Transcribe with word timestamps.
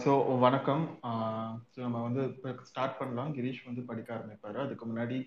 So 0.00 0.12
வணக்கம். 0.42 0.82
So 1.72 1.78
நம்ம 1.84 2.00
வந்து 2.04 2.22
இப்போ 2.30 2.50
ஸ்டார்ட் 2.68 2.96
பண்ணலாம். 2.98 3.30
கிரீஷ் 3.36 3.60
வந்து 3.68 3.82
படிக்க 3.88 4.08
ஆரம்பிப்பார். 4.16 4.58
அதுக்கு 4.64 4.84
முன்னாடி 4.90 5.18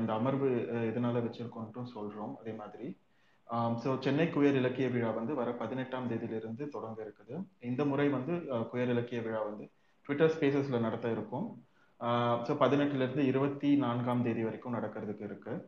இந்த 0.00 0.10
அமர்வு 0.18 0.48
எதனால் 0.56 0.88
எதனால 0.90 1.22
வச்சிருக்கோன்ட்டும் 1.24 1.90
சொல்கிறோம் 1.94 2.32
அதே 2.40 2.52
மாதிரி. 2.60 2.86
ஸோ 3.82 3.88
சென்னை 4.04 4.26
குயர் 4.36 4.58
இலக்கிய 4.60 4.88
விழா 4.94 5.10
வந்து 5.18 5.34
வர 5.40 5.50
பதினெட்டாம் 5.62 6.08
தேதியிலிருந்து 6.12 6.66
தொடங்க 6.74 6.98
இருக்குது. 7.06 7.36
இந்த 7.70 7.84
முறை 7.92 8.06
வந்து 8.16 8.34
குயர் 8.72 8.92
இலக்கிய 8.94 9.20
விழா 9.26 9.42
வந்து 9.50 9.66
ட்விட்டர் 10.06 10.34
ஸ்பேசஸில் 10.36 10.84
நடத்த 10.86 11.06
இருக்கும். 11.16 11.46
ஸோ 12.48 12.54
பதினெட்டுலேருந்து 12.64 13.24
இருபத்தி 13.30 13.70
நான்காம் 13.86 14.24
தேதி 14.28 14.44
வரைக்கும் 14.48 14.76
நடக்கிறதுக்கு 14.78 15.26
இருக்குது 15.30 15.62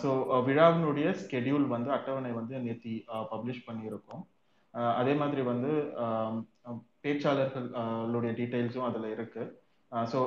ஸோ 0.00 0.10
விழாவினுடைய 0.48 1.08
ஸ்கெடியூல் 1.22 1.66
வந்து 1.76 1.90
அட்டவணை 1.98 2.34
வந்து 2.40 2.56
நேற்று 2.66 2.92
பப்ளிஷ் 3.32 3.66
பண்ணியிருக்கோம். 3.70 4.24
அதே 5.00 5.14
மாதிரி 5.20 5.42
வந்து 5.52 5.70
பேச்சாளர்களுடைய 7.04 8.32
டீட்டெயில்ஸும் 8.40 8.88
அதில் 8.88 9.08
இருக்கு. 9.14 9.42
ஸோ 10.12 10.18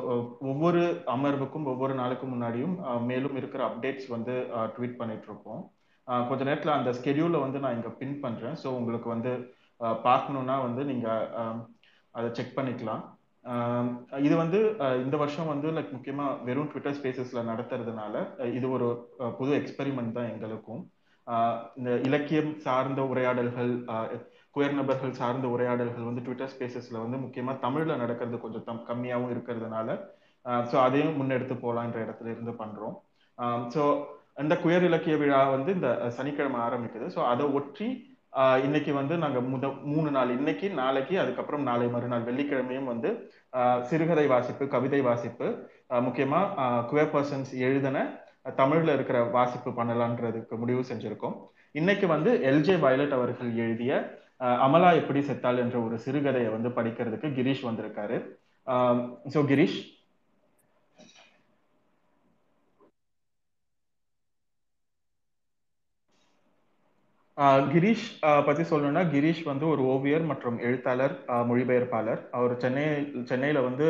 ஒவ்வொரு 0.51 0.81
அமர்வுக்கும் 1.15 1.69
ஒவ்வொரு 1.73 1.93
நாளுக்கு 2.01 2.27
முன்னாடியும் 2.33 2.75
மேலும் 3.09 3.35
இருக்கிற 3.41 3.63
அப்டேட்ஸ் 3.69 4.07
வந்து 4.15 4.35
ட்வீட் 4.75 4.99
பண்ணிட்டு 5.01 5.57
கொஞ்ச 6.29 6.41
நேரத்தில் 6.47 6.77
அந்த 6.77 6.91
ஸ்கெடியூலை 6.99 7.39
வந்து 7.43 7.59
நான் 7.63 7.75
இங்கே 7.77 7.91
பின் 7.99 8.21
பண்ணுறேன் 8.23 8.55
ஸோ 8.61 8.69
உங்களுக்கு 8.79 9.09
வந்து 9.15 9.31
பார்க்கணுன்னா 10.07 10.55
வந்து 10.67 10.81
நீங்கள் 10.91 11.59
அதை 12.15 12.29
செக் 12.37 12.57
பண்ணிக்கலாம். 12.57 13.03
இது 14.25 14.33
வந்து 14.41 14.59
இந்த 15.03 15.15
வருஷம் 15.21 15.51
வந்து 15.51 15.67
லைக் 15.75 15.93
முக்கியமாக 15.95 16.33
வெறும் 16.47 16.71
ட்விட்டர் 16.71 16.97
ஸ்பேசஸில் 16.97 17.49
நடத்துறதுனால 17.51 18.23
இது 18.57 18.67
ஒரு 18.77 18.87
புது 19.39 19.53
எக்ஸ்பெரிமெண்ட் 19.59 20.17
தான் 20.17 20.29
எங்களுக்கும். 20.33 20.81
இந்த 21.79 21.91
இலக்கியம் 22.07 22.51
சார்ந்த 22.65 23.01
உரையாடல்கள் 23.11 23.71
குயர் 24.55 24.77
நபர்கள் 24.79 25.17
சார்ந்த 25.19 25.47
உரையாடல்கள் 25.55 26.07
வந்து 26.09 26.23
ட்விட்டர் 26.25 26.51
ஸ்பேசஸ்ல 26.53 27.01
வந்து 27.03 27.17
முக்கியமா 27.25 27.53
தமிழ்ல 27.65 27.95
நடக்கிறது 28.03 28.37
கொஞ்சம் 28.45 28.65
தம் 28.69 28.85
கம்மியாகவும் 28.89 29.33
இருக்கிறதுனால 29.33 29.97
ஸோ 30.69 30.75
அதையும் 30.85 31.17
முன்னெடுத்து 31.19 31.55
போகலான்ற 31.63 31.97
இடத்துல 32.05 32.31
இருந்து 32.33 32.53
பண்றோம். 32.61 32.95
ஸோ 33.73 33.81
இந்த 34.43 34.53
குயர் 34.63 34.85
இலக்கிய 34.87 35.15
விழா 35.21 35.41
வந்து 35.55 35.71
இந்த 35.77 35.89
சனிக்கிழமை 36.17 36.59
ஆரம்பிக்குது. 36.67 37.07
ஸோ 37.15 37.19
அதை 37.33 37.45
ஒற்றி 37.59 37.87
இன்னைக்கு 38.65 38.91
வந்து 38.97 39.15
நாங்கள் 39.23 39.47
முத 39.53 39.69
மூணு 39.91 40.09
நாள் 40.15 40.29
இன்னைக்கு 40.37 40.67
நாளைக்கு 40.81 41.15
அதுக்கப்புறம் 41.23 41.65
நாளை 41.69 41.87
மறுநாள் 41.95 42.27
வெள்ளிக்கிழமையும் 42.27 42.89
வந்து 42.91 43.09
சிறுகதை 43.89 44.25
வாசிப்பு 44.33 44.65
கவிதை 44.75 45.01
வாசிப்பு 45.09 45.47
முக்கியமாக 46.05 46.05
முக்கியமா 46.05 46.41
குயர் 46.91 47.11
பர்சன்ஸ் 47.15 47.51
எழுதின 47.67 48.05
தமிழ்ல 48.61 48.93
இருக்கிற 48.97 49.17
வாசிப்பு 49.37 49.71
பண்ணலான்றதுக்கு 49.79 50.55
முடிவு 50.61 50.83
செஞ்சிருக்கோம். 50.91 51.35
இன்னைக்கு 51.79 52.05
வந்து 52.15 52.31
எல்ஜே 52.51 52.75
வயலட் 52.85 53.17
அவர்கள் 53.17 53.51
எழுதிய 53.63 53.91
அமலா 54.65 54.89
எப்படி 54.99 55.21
செத்தாள் 55.29 55.61
என்ற 55.63 55.77
ஒரு 55.87 55.95
சிறுகதையை 56.05 56.51
வந்து 56.55 56.69
படிக்கிறதுக்கு 56.77 57.29
கிரீஷ் 57.39 57.65
வந்திருக்காரு. 57.69 58.17
ஸோ 59.33 59.41
கிரீஷ்? 59.51 59.79
கிரீஷ் 67.73 68.07
பத்தி 68.47 68.63
சொல்லணும்னா 68.69 69.03
கிரீஷ் 69.13 69.43
வந்து 69.49 69.65
ஒரு 69.73 69.83
ஓவியர் 69.93 70.25
மற்றும் 70.31 70.57
எழுத்தாளர் 70.67 71.13
மொழிபெயர்ப்பாளர். 71.49 72.21
அவர் 72.37 72.53
சென்னை 72.63 72.85
சென்னையில 73.29 73.61
வந்து 73.67 73.87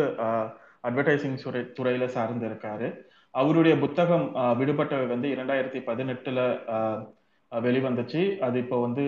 அட்வர்டைசிங் 0.88 1.40
துறை 1.44 1.62
துறையில 1.78 2.06
சார்ந்து 2.16 2.46
இருக்காரு 2.50 2.88
அவருடைய 3.34 3.74
புத்தகம் 3.84 4.26
விடுபட்டவை 4.60 5.08
வந்து 5.14 5.28
இரண்டாயிரத்தி 5.36 5.80
பதினெட்டுல 5.90 6.40
வெளிவந்துச்சு. 7.52 8.22
அது 8.48 8.58
இப்போ 8.64 8.78
வந்து 8.86 9.06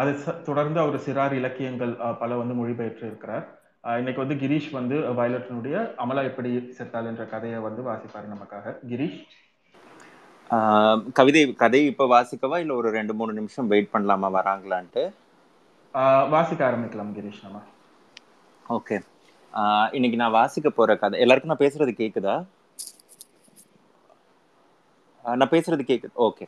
அதை 0.00 0.12
தொடர்ந்து 0.44 0.80
அவர் 0.80 0.98
சிறார் 1.06 1.36
இலக்கியங்கள் 1.40 1.92
பல 2.22 2.36
வந்து 2.40 2.54
மொழிபெயர்த்து 2.54 3.06
இருக்கிறார் 3.06 3.46
இன்னைக்கு 3.98 4.26
வந்து 4.26 4.46
கிரீஷ் 4.46 4.70
வந்து 4.70 4.96
வயலட்டினுடைய 5.18 5.76
அமலா 6.04 6.22
எப்படி 6.30 6.50
செத்தாள் 6.78 7.08
என்ற 7.12 7.24
கதையை 7.34 7.58
வந்து 7.58 7.82
வாசிப்பாரு 7.88 8.28
நமக்காக. 8.34 8.76
கிரீஷ்? 8.92 9.18
கவிதை 11.12 11.42
கதை 11.62 11.80
இப்ப 11.86 12.06
வாசிக்கவா? 12.12 12.58
இல்ல 12.58 12.74
ஒரு 12.74 12.90
ரெண்டு 12.90 13.14
மூணு 13.14 13.32
நிமிஷம் 13.32 13.66
வெயிட் 13.66 13.92
பண்ணலாமா? 13.92 14.28
வராங்களான்ட்டு? 14.38 15.04
வாசிக்க 16.34 16.70
ஆரம்பிக்கலாம் 16.70 17.14
கிரீஷ் 17.18 17.42
நம்ம. 17.42 17.58
ஓகே. 18.68 18.96
இன்னைக்கு 19.92 20.18
நான் 20.20 20.36
வாசிக்க 20.38 20.70
போற 20.70 20.96
கதை 20.96 21.20
எல்லாருக்கும் 21.20 21.56
நான் 21.56 21.64
பேசுறது 21.64 21.92
கேக்குதா? 22.00 22.36
நான் 25.24 25.52
பேசுறது 25.52 25.84
கேக்குது 25.90 26.16
ஓகே. 26.28 26.44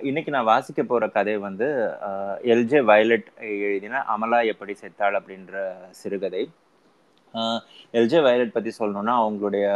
இன்னைக்கு 0.00 0.30
நான் 0.30 0.44
வாசிக்க 0.44 0.82
போற 0.82 1.08
கதை 1.08 1.36
வந்து 1.38 1.68
எல்ஜே 2.52 2.80
வயலட் 2.84 3.28
எழுதின 3.64 4.02
அமலா 4.08 4.46
எப்படி 4.46 4.72
செத்தாள் 4.72 5.16
அப்படின்ற 5.18 5.54
சிறுகதை. 5.92 6.42
எல்ஜே 7.94 8.20
வயலட் 8.22 8.52
பத்தி 8.52 8.70
சொல்லணும்னா 8.78 9.14
அவங்களுடைய 9.22 9.66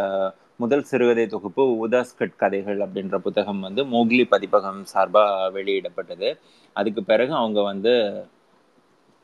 முதல் 0.56 0.82
சிறுகதை 0.82 1.26
தொகுப்பு 1.26 1.62
உதாஸ்கட் 1.82 2.37
கதைகள் 2.37 2.78
அப்படின்ற 2.78 3.16
புத்தகம் 3.19 3.60
வந்து 3.60 3.84
மோக்லி 3.87 4.25
பதிப்பகம் 4.28 4.84
சார்பாக 4.84 5.50
வெளியிடப்பட்டது. 5.53 6.31
அதுக்கு 6.76 7.04
பிறகு 7.04 7.34
அவங்க 7.34 7.62
வந்து 7.62 7.94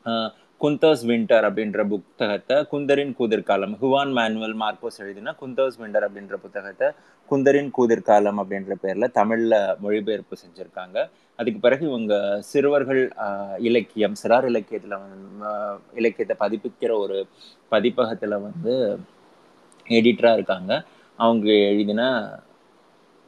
ஆஹ், 0.05 0.31
குந்தர்ஸ் 0.61 1.03
விண்டர் 1.09 1.45
அப்படின்ற 1.47 1.79
புத்தகத்தை 1.91 2.55
குந்தரின் 2.71 3.11
கூதிர்காலம் 3.17 3.73
ஹுவான் 3.81 4.13
மேனுவல் 4.17 4.55
மார்க்கோஸ் 4.61 4.99
எழுதின 5.03 5.33
குந்தர்ஸ் 5.41 5.77
விண்டர் 5.81 6.05
அப்படின்ற 6.07 6.35
புத்தகத்தை 6.45 6.87
குந்தரின் 7.29 7.69
கூதிர்காலம் 7.77 8.39
அப்படின்ற 8.41 8.73
பேர்ல 8.83 9.07
தமிழ்ல 9.19 9.53
மொழிபெயர்ப்பு 9.83 10.35
செஞ்சுருக்காங்க. 10.43 10.97
அதுக்கு 11.39 11.59
பிறகு 11.65 11.83
இவங்க 11.91 12.13
சிறுவர்கள் 12.51 13.01
இலக்கியம் 13.69 14.15
சிறார் 14.21 14.47
இலக்கியத்துல 14.51 14.99
வந்து 15.03 15.51
இலக்கியத்தை 16.01 16.37
பதிப்பிக்கிற 16.43 16.91
ஒரு 17.03 17.17
பதிப்பகத்துல 17.73 18.39
வந்து 18.47 18.73
எடிட்டரா 19.97 20.33
இருக்காங்க. 20.37 20.71
அவங்க 21.19 21.49
எழுதின 21.71 22.01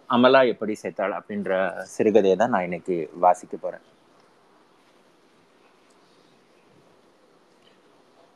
அமலா 0.10 0.42
எப்படி 0.54 0.74
சேர்த்தாள் 0.84 1.18
அப்படின்ற 1.20 1.52
சிறுகதையை 1.96 2.36
தான் 2.42 2.54
நான் 2.56 2.68
இன்னைக்கு 2.70 2.98
வாசிக்க 3.26 3.56
போறேன். 3.58 3.86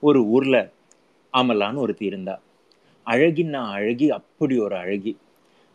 ஒரு 0.01 0.25
ஊர்ல 0.25 0.72
அமலான்னு 1.34 1.75
ஒருத்தி 1.75 2.06
இருந்தா. 2.06 2.41
அழகின்னா 3.06 3.62
அழகி 3.69 4.12
அப்படி 4.12 4.59
ஒரு 4.59 4.75
அழகி. 4.75 5.17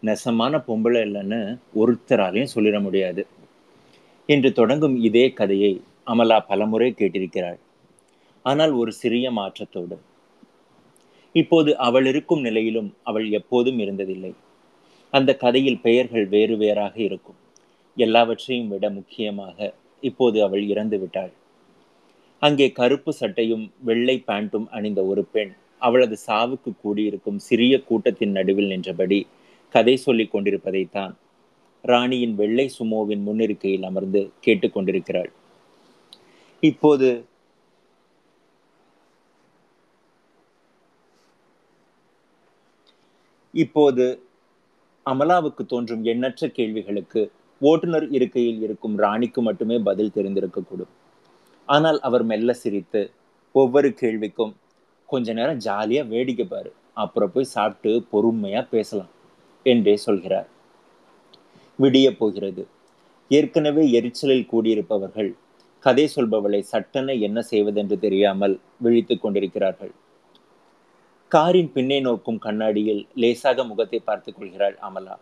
நெசமான 0.02 0.62
பொம்பளை 0.66 1.00
இல்லைன்னு 1.00 1.58
ஒருத்தராலையும் 1.74 2.52
சொல்லிட 2.54 2.82
முடியாது. 2.82 3.26
என்று 4.26 4.52
தொடங்கும் 4.52 4.96
இதே 4.96 5.32
கதையை 5.32 5.82
அமலா 6.06 6.40
பலமுறை 6.40 6.94
கேட்டிருக்கிறாள். 6.98 7.58
ஆனால் 8.42 8.72
ஒரு 8.72 8.92
சிறிய 8.92 9.30
மாற்றத்தோடு. 9.32 9.96
இப்போது 11.32 11.78
அவள் 11.78 12.06
இருக்கும் 12.06 12.40
நிலையிலும் 12.40 12.96
அவள் 13.02 13.30
எப்போதும் 13.30 13.78
இருந்ததில்லை. 13.78 14.34
அந்த 15.10 15.36
கதையில் 15.36 15.80
பெயர்கள் 15.80 16.26
வேறு 16.26 16.56
வேறாக 16.56 17.02
இருக்கும். 17.02 17.36
எல்லாவற்றையும் 17.96 18.68
விட 18.68 18.90
முக்கியமாக 18.90 19.74
இப்போது 20.00 20.42
அவள் 20.42 20.62
இறந்து 20.62 20.98
விட்டாள். 20.98 21.32
அங்கே 22.42 22.66
கருப்பு 22.72 23.12
சட்டையும் 23.12 23.64
வெள்ளை 23.80 24.16
பேண்ட்டும் 24.28 24.66
அணிந்த 24.68 25.00
ஒரு 25.04 25.22
பெண் 25.24 25.52
அவளது 25.78 26.16
சாவுக்கு 26.26 26.70
கூடியிருக்கும் 26.82 27.38
சிறிய 27.38 27.74
கூட்டத்தின் 27.82 28.30
நடுவில் 28.30 28.68
நின்றபடி 28.68 29.20
கதை 29.74 29.96
சொல்லிக் 29.96 30.32
கொண்டிருப்பதைத்தான் 30.32 31.14
ராணியின் 31.84 32.34
வெள்ளை 32.34 32.66
சுமோவின் 32.78 33.24
முன்னிருக்கையில் 33.26 33.82
அமர்ந்து 33.82 34.20
கேட்டுக்கொண்டிருக்கிறாள் 34.46 35.30
இப்போது 36.62 37.08
இப்போது 43.54 44.06
அமலாவுக்கு 45.06 45.62
தோன்றும் 45.66 46.04
எண்ணற்ற 46.04 46.48
கேள்விகளுக்கு 46.48 47.22
ஓட்டுநர் 47.60 48.06
இருக்கையில் 48.10 48.62
இருக்கும் 48.62 48.96
ராணிக்கு 48.98 49.40
மட்டுமே 49.42 49.76
பதில் 49.80 50.14
தெரிந்திருக்கக்கூடும். 50.16 50.92
ஆனால் 51.68 52.00
அவர் 52.00 52.24
மெல்ல 52.24 52.52
சிரித்து 52.52 53.12
ஒவ்வொரு 53.54 53.88
கேள்விக்கும் 54.00 54.54
கொஞ்ச 55.08 55.32
நேரம் 55.32 55.58
ஜாலியாக 55.58 56.08
வேடிக்கை 56.08 56.46
பாரு. 56.46 56.70
அப்புறம் 56.94 57.32
போய் 57.32 57.52
சாப்பிட்டு 57.54 58.06
பொறுமையாக 58.10 58.66
பேசலாம் 58.70 59.12
என்றே 59.62 59.96
சொல்கிறார். 59.96 60.48
விடிய 61.78 62.16
போகிறது. 62.16 62.62
ஏற்கனவே 63.30 63.90
எரிச்சலில் 63.90 64.48
கூடியிருப்பவர்கள் 64.52 65.30
கதை 65.84 66.10
சொல்பவளை 66.16 66.60
சட்டென 66.60 67.12
என்ன 67.12 67.42
செய்வதென்று 67.42 67.98
தெரியாமல் 67.98 68.60
விழித்து 68.78 69.18
கொண்டிருக்கிறார்கள். 69.18 69.92
காரின் 71.32 71.72
பின்னே 71.72 72.00
நோக்கும் 72.00 72.38
கண்ணாடியில் 72.38 73.06
லேசாக 73.14 73.64
முகத்தை 73.64 73.98
பார்த்துக் 73.98 74.36
கொள்கிறாள் 74.36 74.76
அமலா. 74.88 75.16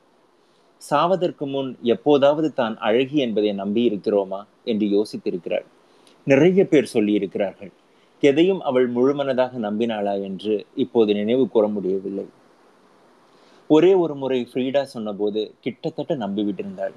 சாவதற்கு 0.82 1.46
முன் 1.46 1.76
எப்போதாவது 1.82 2.52
தான் 2.52 2.78
அழகி 2.78 3.18
என்பதை 3.18 3.52
நம்பி 3.52 3.88
இருக்கிறோமா? 3.90 4.44
என்று 4.64 4.86
யோசித்திருக்கிறாள். 4.86 5.66
நிறைய 6.24 6.66
பேர் 6.66 6.90
சொல்லியிருக்கிறார்கள். 6.92 7.72
எதையும் 8.20 8.60
அவள் 8.60 8.92
முழுமனதாக 8.92 9.56
நம்பினாளா 9.56 10.22
என்று 10.22 10.66
இப்போது 10.74 11.14
நினைவு 11.14 11.48
கூற 11.48 11.68
முடியவில்லை. 11.68 12.26
ஒரே 13.68 13.94
ஒரு 13.94 14.14
முறை 14.14 14.48
ஃப்ரீடா 14.52 14.82
சொன்னபோது 14.82 15.54
கிட்டத்தட்ட 15.60 16.16
நம்பிவிட்டிருந்தாள். 16.16 16.94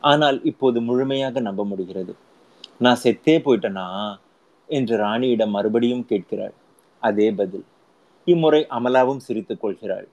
ஆனால் 0.00 0.42
இப்போது 0.42 0.80
முழுமையாக 0.80 1.40
நம்ப 1.40 1.64
முடிகிறது. 1.64 2.14
நான் 2.78 2.98
செத்தே 3.02 3.38
போயிட்டேனா? 3.38 4.18
என்று 4.66 4.96
ராணியிடம் 4.96 5.48
மறுபடியும் 5.48 6.06
கேட்கிறாள். 6.06 6.52
அதே 7.00 7.32
பதில். 7.32 7.64
இம்முறை 8.24 8.66
அமலாவும் 8.70 9.16
சிரித்துக் 9.16 9.60
கொள்கிறாள். 9.60 10.08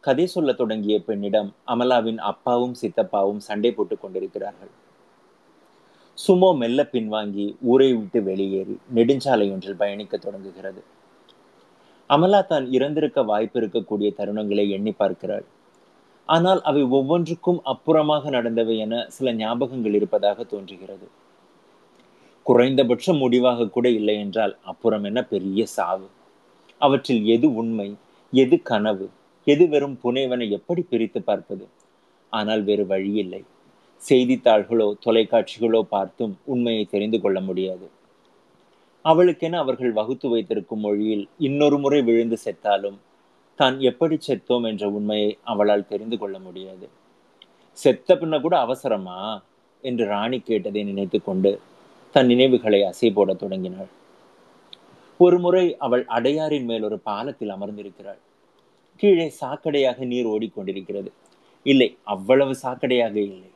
கதை 0.00 0.26
சொல்ல 0.26 0.52
தொடங்கிய 0.52 1.02
பெண்ணிடம் 1.02 1.54
அமலாவின் 1.66 2.16
அப்பாவும் 2.16 2.74
சித்தப்பாவும் 2.82 3.36
சண்டை 3.36 3.72
போட்டுக் 3.72 4.00
கொண்டிருக்கிறார்கள். 4.00 4.82
சுமோ 6.18 6.48
மெல்ல 6.60 6.80
பின்வாங்கி 6.92 7.46
ஊரை 7.70 7.88
விட்டு 7.92 8.20
வெளியேறி 8.22 8.74
நெடுஞ்சாலை 8.96 9.46
ஒன்றில் 9.54 9.80
பயணிக்க 9.82 10.14
தொடங்குகிறது. 10.16 10.80
அமலா 12.10 12.40
தான் 12.46 12.66
இறந்திருக்க 12.76 13.20
வாய்ப்பு 13.24 13.58
இருக்கக்கூடிய 13.60 14.08
தருணங்களை 14.18 14.64
எண்ணி 14.76 14.92
பார்க்கிறாள். 14.92 15.46
ஆனால் 16.28 16.60
அவை 16.62 16.82
ஒவ்வொன்றுக்கும் 16.98 17.60
அப்புறமாக 17.72 18.30
நடந்தவை 18.30 18.74
என 18.84 19.00
சில 19.16 19.32
ஞாபகங்கள் 19.32 19.96
இருப்பதாக 19.98 20.44
தோன்றுகிறது. 20.52 21.06
குறைந்தபட்ச 22.46 23.12
முடிவாக 23.22 23.68
கூட 23.68 23.86
இல்லை 23.98 24.16
என்றால் 24.24 24.54
அப்புறம் 24.72 25.04
என்ன 25.04 25.20
பெரிய 25.24 25.60
சாவு? 25.76 26.08
அவற்றில் 26.80 27.22
எது 27.34 27.48
உண்மை 27.60 27.88
எது 28.32 28.56
கனவு 28.70 29.06
எது 29.46 29.64
வெறும் 29.72 29.96
புனைவனை 30.02 30.46
எப்படி 30.50 30.82
பிரித்து 30.90 31.20
பார்ப்பது? 31.22 31.64
ஆனால் 32.32 32.62
வேறு 32.62 32.84
வழியில்லை 32.92 33.42
செய்தித்தாள்களோ 34.02 34.94
தொலைக்காட்சிகளோ 35.06 35.82
பார்த்தும் 35.82 36.38
உண்மையை 36.44 36.84
தெரிந்து 36.84 37.20
கொள்ள 37.20 37.40
முடியாது. 37.40 37.90
அவளுக்கென 39.02 39.58
அவர்கள் 39.58 39.92
வகுத்து 39.92 40.28
வைத்திருக்கும் 40.28 40.80
மொழியில் 40.80 41.28
இன்னொரு 41.38 41.78
முறை 41.78 42.02
விழுந்து 42.02 42.38
செத்தாலும் 42.44 42.98
தான் 43.56 43.80
எப்படி 43.80 44.18
செத்தோம் 44.28 44.66
என்ற 44.66 44.90
உண்மையை 44.90 45.38
அவளால் 45.44 45.86
தெரிந்து 45.86 46.18
கொள்ள 46.18 46.38
முடியாது. 46.38 46.88
செத்த 47.72 48.14
பின்ன 48.14 48.40
கூட 48.40 48.58
அவசரமா? 48.58 49.42
என்று 49.82 50.06
ராணி 50.06 50.38
கேட்டதை 50.38 50.84
நினைத்து 50.84 51.22
கொண்டு 51.22 51.60
தன் 52.12 52.26
நினைவுகளை 52.26 52.80
அசை 52.82 53.12
போட 53.12 53.34
தொடங்கினாள். 53.34 53.88
ஒரு 55.20 55.38
முறை 55.38 55.76
அவள் 55.78 56.04
அடையாரின் 56.04 56.64
மேல் 56.64 56.82
ஒரு 56.82 56.98
பாலத்தில் 56.98 57.48
அமர்ந்திருக்கிறாள். 57.48 58.20
கீழே 58.96 59.34
சாக்கடையாக 59.40 60.06
நீர் 60.06 60.26
ஓடிக்கொண்டிருக்கிறது. 60.26 61.10
இல்லை 61.62 61.96
அவ்வளவு 62.04 62.54
சாக்கடையாக 62.62 63.16
இல்லை. 63.16 63.50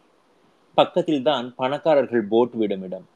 பக்கத்தில் 0.79 1.27
தான் 1.29 1.47
பணக்காரர்கள் 1.61 2.25
போட் 2.33 2.57
விடும் 2.61 2.85
இடம் 2.89 3.07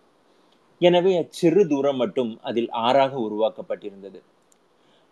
எனவே 0.80 1.10
அச்சிறு 1.22 1.62
தூரம் 1.72 2.00
மட்டும் 2.02 2.30
அதில் 2.48 2.70
ஆறாக 2.86 3.12
உருவாக்கப்பட்டிருந்தது. 3.26 4.20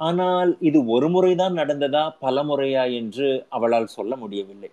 ஆனால் 0.01 0.51
இது 0.69 0.79
ஒரு 0.95 1.09
முறைதான் 1.15 1.55
நடந்ததா 1.61 2.05
பல 2.25 2.43
முறையா 2.49 2.85
என்று 3.01 3.27
அவளால் 3.57 3.95
சொல்ல 3.97 4.13
முடியவில்லை. 4.23 4.71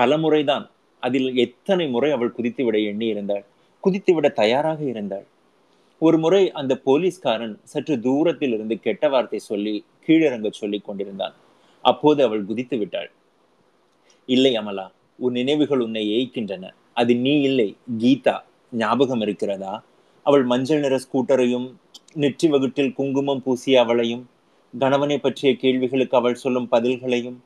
பல 0.00 0.16
முறைதான் 0.22 0.64
அதில் 1.02 1.28
எத்தனை 1.44 1.86
முறை 1.94 2.10
அவள் 2.16 2.36
குதித்துவிட 2.36 2.76
எண்ணி 2.90 3.06
இருந்தாள் 3.14 3.44
குதித்துவிட 3.84 4.26
தயாராக 4.42 4.80
இருந்தாள். 4.92 5.26
ஒரு 6.02 6.16
முறை 6.22 6.42
அந்த 6.60 6.72
போலீஸ்காரன் 6.86 7.54
சற்று 7.72 7.94
தூரத்தில் 8.06 8.54
இருந்து 8.56 8.76
கெட்ட 8.86 9.08
வார்த்தை 9.14 9.40
சொல்லி 9.50 9.74
கீழிறங்க 10.06 10.48
சொல்லிக் 10.60 10.86
கொண்டிருந்தான். 10.86 11.34
அப்போது 11.84 12.20
அவள் 12.26 12.48
குதித்து 12.50 12.78
விட்டாள் 12.80 13.10
இல்லை 14.28 14.52
அமலா 14.62 14.86
உன் 15.18 15.36
நினைவுகள் 15.40 15.84
உன்னை 15.86 16.04
ஏய்க்கின்றன. 16.16 16.64
அது 16.96 17.12
நீ 17.16 17.32
இல்லை 17.40 17.68
கீதா 17.98 18.36
ஞாபகம் 18.72 19.20
இருக்கிறதா? 19.20 19.72
அவள் 20.26 20.44
மஞ்சள் 20.44 20.82
நிற 20.84 20.94
ஸ்கூட்டரையும் 21.04 21.66
நெற்றி 22.14 22.48
வகுட்டில் 22.48 22.92
குங்குமம் 22.92 23.42
பூசிய 23.42 23.80
அவளையும் 23.80 24.24
கணவனை 24.74 25.16
பற்றிய 25.18 25.50
கேள்விகளுக்கு 25.56 26.16
அவள் 26.16 26.40
சொல்லும் 26.42 26.68
பதில்களையும் 26.70 27.38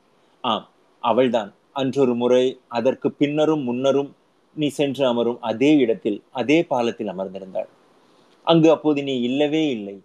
ஆம் 0.43 0.67
அவள்தான். 1.03 1.51
அன்றொரு 1.73 2.13
முறை 2.15 2.45
அதற்கு 2.67 3.07
பின்னரும் 3.11 3.63
முன்னரும் 3.69 4.11
நீ 4.55 4.67
சென்று 4.67 5.03
அமரும் 5.07 5.39
அதே 5.39 5.71
இடத்தில் 5.77 6.19
அதே 6.31 6.57
பாலத்தில் 6.63 7.11
அமர்ந்திருந்தாள். 7.13 7.69
அங்கு 8.47 8.69
அப்போது 8.71 8.99
நீ 9.03 9.15
இல்லவே 9.21 9.63
இல்லை. 9.69 9.97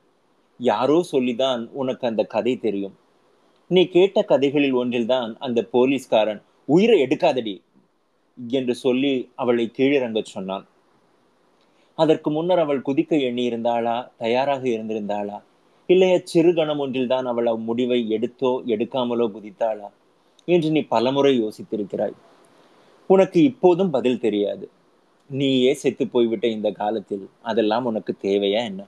யாரோ 0.60 0.98
சொல்லிதான் 1.12 1.62
உனக்கு 1.72 2.04
அந்த 2.06 2.22
கதை 2.34 2.54
தெரியும். 2.56 2.96
நீ 3.70 3.82
கேட்ட 3.88 4.18
கதைகளில் 4.22 4.74
ஒன்றில்தான் 4.74 5.30
அந்த 5.38 5.60
போலீஸ்காரன் 5.72 6.42
உயிரை 6.68 6.96
எடுக்காதடி. 7.02 7.54
என்று 8.36 8.74
சொல்லி 8.74 9.30
அவளை 9.34 9.70
கீழிறங்க 9.76 10.22
சொன்னான். 10.22 10.66
அதற்கு 11.94 12.30
முன்னர் 12.30 12.58
அவள் 12.58 12.82
குதிக்க 12.86 13.16
எண்ணியிருந்தாளா? 13.16 14.10
தயாராக 14.16 14.68
இருந்திருந்தாளா? 14.68 15.42
இல்லையா 15.86 16.18
சிறு 16.24 16.54
கணம் 16.54 16.78
ஒன்றில்தான் 16.78 17.24
அவள் 17.24 17.56
முடிவை 17.56 18.06
எடுத்தோ 18.10 18.62
எடுக்காமலோ 18.66 19.30
குதித்தாளா? 19.30 19.88
என்று 20.44 20.70
நீ 20.70 20.80
பலமுறை 20.80 21.42
யோசித்திருக்கிறாய். 21.42 22.12
உனக்கு 23.06 23.42
இப்போதும் 23.42 23.90
பதில் 23.90 24.20
தெரியாது. 24.20 24.70
நீயே 25.28 25.74
செத்து 25.74 26.08
போய்விட்ட 26.08 26.46
இந்த 26.46 26.70
காலத்தில் 26.70 27.28
அதெல்லாம் 27.42 27.84
உனக்கு 27.84 28.14
தேவையா 28.22 28.64
என்ன? 28.64 28.86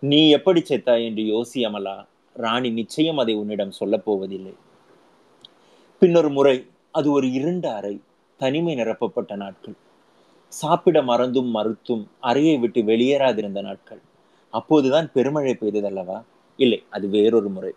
நீ 0.00 0.30
எப்படி 0.30 0.60
செத்தாய் 0.60 1.04
என்று 1.04 1.22
யோசி 1.22 1.54
அமலா. 1.54 2.06
ராணி 2.32 2.70
நிச்சயம் 2.70 3.18
அதை 3.18 3.34
உன்னிடம் 3.34 3.70
சொல்லப் 3.70 4.04
போவதில்லை. 4.04 4.52
பின்னொரு 6.00 6.30
முறை 6.30 6.66
அது 6.90 7.10
ஒரு 7.10 7.32
இருண்ட 7.32 7.74
அறை. 7.74 8.00
தனிமை 8.40 8.74
நிரப்பப்பட்ட 8.74 9.32
நாட்கள். 9.36 9.76
சாப்பிட 10.52 10.98
மறந்தும் 11.02 11.50
மறுத்தும் 11.56 12.04
அறையை 12.20 12.56
விட்டு 12.58 12.80
வெளியேறாதிருந்த 12.82 13.60
நாட்கள். 13.62 14.00
அப்போதுதான் 14.54 15.08
பெருமழை 15.12 15.52
பெய்ததல்லவா 15.60 16.18
இல்லை 16.58 16.78
அது 16.90 17.06
வேறொரு 17.08 17.48
முறை. 17.48 17.72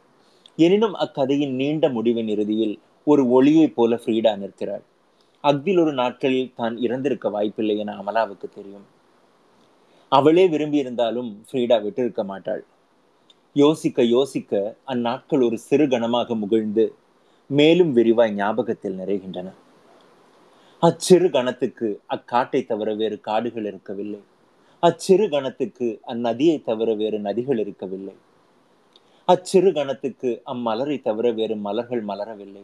எனினும் 0.55 0.95
அக்கதையின் 0.95 1.53
நீண்ட 1.61 1.85
முடிவின் 1.89 2.27
இறுதியில் 2.27 2.75
ஒரு 3.07 3.23
ஒளியைப் 3.29 3.75
போல 3.75 3.95
ஃப்ரீடா 3.95 4.31
நிற்கிறாள். 4.37 4.83
அக்தில் 5.43 5.79
ஒரு 5.79 5.93
நாட்களில் 5.93 6.53
தான் 6.55 6.75
இறந்திருக்க 6.77 7.29
வாய்ப்பில்லை 7.29 7.75
என 7.77 7.95
அமலாவுக்கு 8.01 8.47
தெரியும். 8.55 8.85
அவளே 10.11 10.45
விரும்பியிருந்தாலும் 10.47 11.29
ஃப்ரீடா 11.47 11.77
விட்டிருக்க 11.85 12.23
மாட்டாள். 12.23 12.63
யோசிக்க 13.55 14.03
யோசிக்க 14.15 14.51
அந்நாட்கள் 14.87 15.43
ஒரு 15.45 15.57
சிறு 15.57 15.85
கணமாக 15.87 16.35
முகிழ்ந்து 16.35 16.85
மேலும் 17.49 17.91
விரிவாய் 17.97 18.33
ஞாபகத்தில் 18.33 18.99
நிறைகின்றன. 18.99 19.49
அச்சிறு 20.85 21.29
கணத்துக்கு 21.29 22.01
அக்காட்டை 22.09 22.65
தவிர 22.65 22.93
வேறு 22.93 23.19
காடுகள் 23.19 23.65
இருக்கவில்லை. 23.65 24.19
அச்சிறு 24.79 25.29
கணத்துக்கு 25.29 25.99
அந்நதியை 26.07 26.63
தவிர 26.63 26.93
வேறு 26.93 27.19
நதிகள் 27.19 27.59
இருக்கவில்லை. 27.59 28.15
அச்சிறு 29.25 29.73
கணத்துக்கு 29.73 30.41
அம்மலரை 30.45 31.01
தவிர 31.01 31.31
வேறு 31.31 31.55
மலர்கள் 31.55 32.05
மலரவில்லை. 32.05 32.63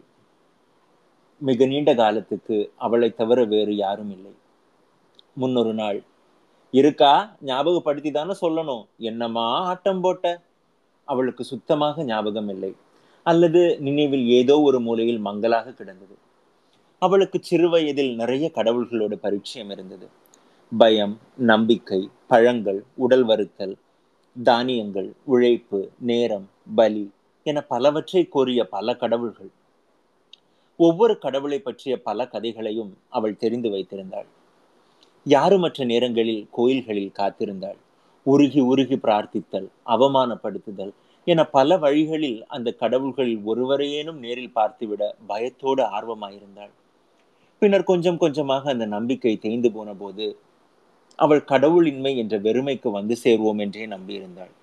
மிக 1.37 1.65
நீண்ட 1.65 1.95
காலத்துக்கு 1.95 2.71
அவளை 2.77 3.13
தவிர 3.13 3.43
வேறு 3.43 3.75
யாரும் 3.75 4.11
இல்லை. 4.11 4.31
முன்னொரு 5.33 5.73
நாள் 5.73 6.03
இருக்கா? 6.71 7.35
ஞாபகப்படுத்தி 7.41 8.11
தானே 8.11 8.33
சொல்லணும். 8.41 8.85
என்னமா 8.97 9.59
ஆட்டம் 9.59 10.01
போட்ட? 10.01 10.41
அவளுக்கு 11.05 11.43
சுத்தமாக 11.43 12.03
ஞாபகம் 12.03 12.49
இல்லை. 12.49 12.75
அல்லது 13.23 13.79
நினைவில் 13.79 14.27
ஏதோ 14.27 14.61
ஒரு 14.61 14.79
மூலையில் 14.79 15.19
மங்கலாக 15.19 15.71
கிடந்தது. 15.71 16.15
அவளுக்கு 16.99 17.39
சிறு 17.41 17.69
வயதில் 17.69 18.15
நிறைய 18.15 18.51
கடவுள்களோட 18.55 19.13
பரிச்சயம் 19.13 19.69
இருந்தது. 19.69 20.07
பயம் 20.77 21.19
நம்பிக்கை 21.37 22.09
பழங்கள் 22.27 22.83
உடல் 22.95 23.25
வருத்தல் 23.25 23.75
தானியங்கள் 24.43 25.13
உழைப்பு 25.23 25.89
நேரம் 25.99 26.49
பலி 26.75 27.11
என 27.43 27.61
பலவற்றை 27.61 28.27
கோரிய 28.27 28.65
பல 28.65 28.95
கடவுள்கள். 28.95 29.49
ஒவ்வொரு 30.77 31.17
கடவுளை 31.17 31.59
பற்றிய 31.59 32.01
பல 32.01 32.27
கதைகளையும் 32.27 32.97
அவள் 33.09 33.37
தெரிந்து 33.37 33.69
வைத்திருந்தாள். 33.69 34.29
யாருமற்ற 35.25 35.85
நேரங்களில் 35.85 36.47
கோயில்களில் 36.51 37.15
காத்திருந்தாள். 37.17 37.79
உருகி 38.23 38.59
உருகி 38.59 38.95
பிரார்த்தித்தல் 38.95 39.67
அவமானப்படுத்துதல் 39.85 40.91
என 41.25 41.45
பல 41.45 41.77
வழிகளில் 41.77 42.45
அந்த 42.47 42.75
கடவுள்களில் 42.79 43.41
ஒருவரையேனும் 43.47 44.19
நேரில் 44.25 44.55
பார்த்துவிட 44.55 45.11
பயத்தோடு 45.27 45.83
ஆர்வமாயிருந்தாள். 45.83 46.73
பின்னர் 47.61 47.83
கொஞ்சம் 47.83 48.17
கொஞ்சமாக 48.17 48.69
அந்த 48.69 48.85
நம்பிக்கை 48.85 49.37
தேய்ந்து 49.37 49.71
போன 49.71 49.93
போது 49.93 50.39
அவள் 51.15 51.41
கடவுளின்மை 51.43 52.15
என்ற 52.15 52.39
வெறுமைக்கு 52.39 52.91
வந்து 52.91 53.17
சேருவோம் 53.23 53.59
என்றே 53.59 53.87
நம்பியிருந்தாள். 53.87 54.53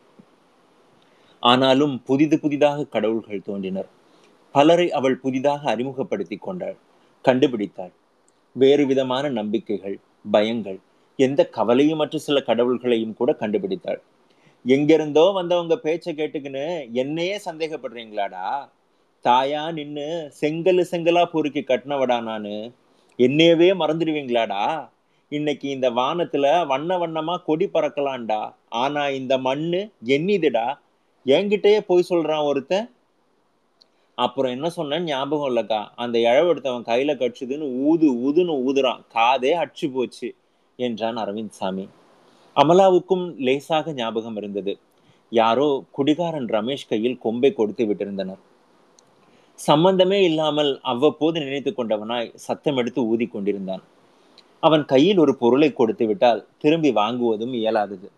ஆனாலும் 1.42 2.02
புதிது 2.02 2.38
புதிதாக 2.38 2.84
கடவுள்கள் 2.84 3.42
தோன்றினர். 3.42 3.88
பலரை 4.52 4.92
அவள் 4.92 5.16
புதிதாக 5.16 5.70
அறிமுகப்படுத்தி 5.70 6.36
கொண்டாள். 6.36 6.76
கண்டுபிடித்தாள். 7.24 7.92
வேறு 8.52 8.86
விதமான 8.86 9.28
நம்பிக்கைகள் 9.28 9.98
பயங்கள் 10.32 10.78
எந்த 11.16 11.48
கவலையும் 11.48 11.96
மற்ற 11.96 12.18
சில 12.18 12.40
கடவுள்களையும் 12.40 13.14
கூட 13.14 13.36
கண்டுபிடித்தாள். 13.40 14.00
எங்கிருந்தோ 14.64 15.30
வந்தவங்க 15.30 15.76
பேச்சை 15.76 16.14
கேட்டுக்கின்னு 16.14 16.92
என்னையே 16.92 17.40
சந்தேகப்படுறீங்களாடா? 17.44 18.68
தாயா 19.24 19.72
நின்னு 19.72 20.08
செங்கல் 20.30 20.88
செங்கலா 20.90 21.24
பொறுக்கி 21.24 21.60
கட்டினவடா 21.60 22.22
நானு? 22.22 22.72
என்னையவே 23.18 23.68
மறந்துடுவீங்களாடா? 23.80 24.88
இன்னைக்கு 25.28 25.68
இந்த 25.68 25.90
வானத்துல 25.90 26.66
வண்ண 26.66 26.98
வண்ணமா 26.98 27.36
கொடி 27.44 27.66
பறக்கலாம்டா. 27.66 28.54
ஆனா 28.68 29.08
இந்த 29.08 29.38
மண்ணு 29.38 29.90
எண்ணிதுடா 30.04 30.66
என்கிட்டயே 31.26 31.78
போய் 31.80 32.10
சொல்றான் 32.10 32.44
ஒருத்தன். 32.44 32.90
அப்புறம் 34.14 34.52
என்ன 34.52 34.70
சொன்னேன்னு 34.76 35.10
ஞாபகம் 35.12 35.56
இல்லக்கா? 35.56 35.86
அந்த 35.94 36.18
இழவெடுத்தவன் 36.18 36.88
கையில 36.90 37.14
கடிச்சுதுன்னு 37.14 37.66
ஊது 37.88 38.06
ஊதுன்னு 38.26 38.54
ஊதுறான். 38.68 39.00
காதே 39.14 39.50
அடிச்சு 39.62 39.92
போச்சு 39.92 40.34
என்றான் 40.76 41.16
அரவிந்த் 41.16 41.58
சாமி 41.60 41.88
அமலாவுக்கும் 42.56 43.24
லேசாக 43.36 43.92
ஞாபகம் 43.92 44.36
இருந்தது. 44.36 44.78
யாரோ 45.30 45.84
குடிகாரன் 45.90 46.46
ரமேஷ் 46.46 46.88
கையில் 46.88 47.18
கொம்பை 47.18 47.52
கொடுத்து 47.52 47.86
விட்டிருந்தனர். 47.86 48.42
சம்பந்தமே 49.58 50.22
இல்லாமல் 50.22 50.80
அவ்வப்போது 50.82 51.40
நினைத்து 51.40 51.70
கொண்டவனாய் 51.70 52.34
சத்தம் 52.34 52.76
எடுத்து 52.76 53.06
ஊதி 53.06 53.26
கொண்டிருந்தான். 53.26 53.82
அவன் 54.60 54.84
கையில் 54.84 55.18
ஒரு 55.18 55.36
பொருளை 55.36 55.72
கொடுத்து 55.72 56.06
விட்டால் 56.06 56.46
திரும்பி 56.58 56.90
வாங்குவதும் 56.90 57.54
இயலாதது. 57.54 58.08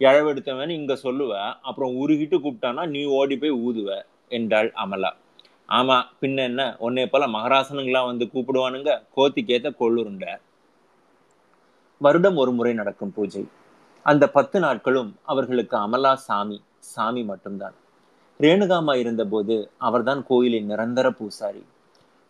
இழவெடுத்தவன் 0.00 0.68
இங்க 0.68 0.94
சொல்லுவ 0.94 1.32
அப்புறம் 1.60 1.94
உருகிட்டு 1.94 2.36
கூப்பிட்டானா 2.38 2.86
நீ 2.86 3.04
ஓடி 3.04 3.38
போய் 3.38 3.50
ஊதுவ 3.50 4.02
என்றாள் 4.28 4.72
அமலா. 4.84 5.10
ஆமா 5.68 5.96
பின்ன 6.20 6.36
என்ன? 6.36 6.76
உன்னை 6.78 7.06
போல 7.06 7.26
மகராசனுங்களா 7.26 8.04
வந்து 8.04 8.24
கூப்பிடுவானுங்க? 8.24 9.02
கோத்திக்கேத்த 9.16 9.70
கொள்ளுருண்ட. 9.80 10.40
வருடம் 11.98 12.36
ஒரு 12.36 12.52
முறை 12.52 12.72
நடக்கும் 12.72 13.12
பூஜை. 13.12 13.44
அந்த 14.02 14.30
பத்து 14.30 14.60
நாட்களும் 14.60 15.16
அவர்களுக்கு 15.22 15.76
அமலா 15.76 16.14
சாமி 16.14 16.62
சாமி 16.78 17.22
மட்டும்தான். 17.22 17.74
ரேணுகாமா 18.40 18.96
இருந்தபோது 18.96 19.70
அவர்தான் 19.76 20.24
கோயிலின் 20.26 20.66
நிரந்தர 20.66 21.10
பூசாரி. 21.10 21.64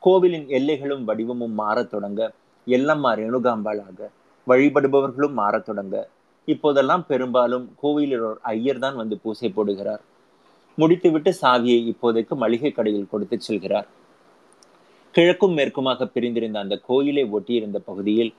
கோவிலின் 0.00 0.46
எல்லைகளும் 0.46 1.04
வடிவமும் 1.04 1.58
மாறத் 1.58 1.90
தொடங்க 1.90 2.32
எல்லம்மா 2.66 3.10
ரேணுகாம்பாளாக 3.20 4.08
வழிபடுபவர்களும் 4.46 5.32
மாறத் 5.32 5.64
தொடங்க 5.64 6.08
இப்போதெல்லாம் 6.44 7.06
பெரும்பாலும் 7.06 7.74
கோவிலில் 7.80 8.20
ஒரு 8.20 8.38
ஐயர் 8.42 8.78
தான் 8.78 8.96
வந்து 8.96 9.18
பூசை 9.18 9.52
போடுகிறார். 9.56 10.00
முடித்துவிட்டு 10.76 11.36
சாவியை 11.42 11.94
இப்போதைக்கு 11.94 12.28
மளிகை 12.28 12.70
கடையில் 12.70 13.08
கொடுத்து 13.10 13.38
செல்கிறார். 13.48 13.86
கிழக்கும் 15.14 15.56
மேற்குமாக 15.56 16.04
பிரிந்திருந்த 16.04 16.58
அந்த 16.58 16.76
கோயிலை 16.76 17.24
ஒட்டியிருந்த 17.24 17.76
பகுதியில் 17.76 18.34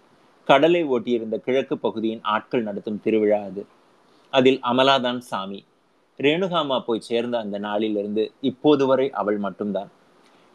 கடலை 0.45 0.85
ஒட்டியிருந்த 0.85 1.35
கிழக்கு 1.37 1.77
பகுதியின் 1.77 2.19
ஆட்கள் 2.23 2.63
நடத்தும் 2.63 2.99
திருவிழா 2.99 3.41
அது. 3.41 3.65
அதில் 4.31 4.59
அமலாதான் 4.59 5.17
சாமி. 5.17 5.63
ரேணுகாமா 6.19 6.77
போய் 6.87 7.07
சேர்ந்த 7.09 7.35
அந்த 7.39 7.57
நாளிலிருந்து 7.59 8.23
இப்போது 8.49 8.85
வரை 8.85 9.07
அவள் 9.21 9.39
மட்டும்தான். 9.45 9.89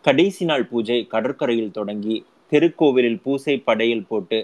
கடைசி 0.05 0.45
நாள் 0.45 0.65
பூஜை 0.71 0.99
கடற்கரையில் 1.15 1.77
தொடங்கி 1.79 2.17
திருக்கோவிலில் 2.53 3.23
பூசை 3.25 3.55
படையில் 3.59 4.09
போட்டு 4.11 4.39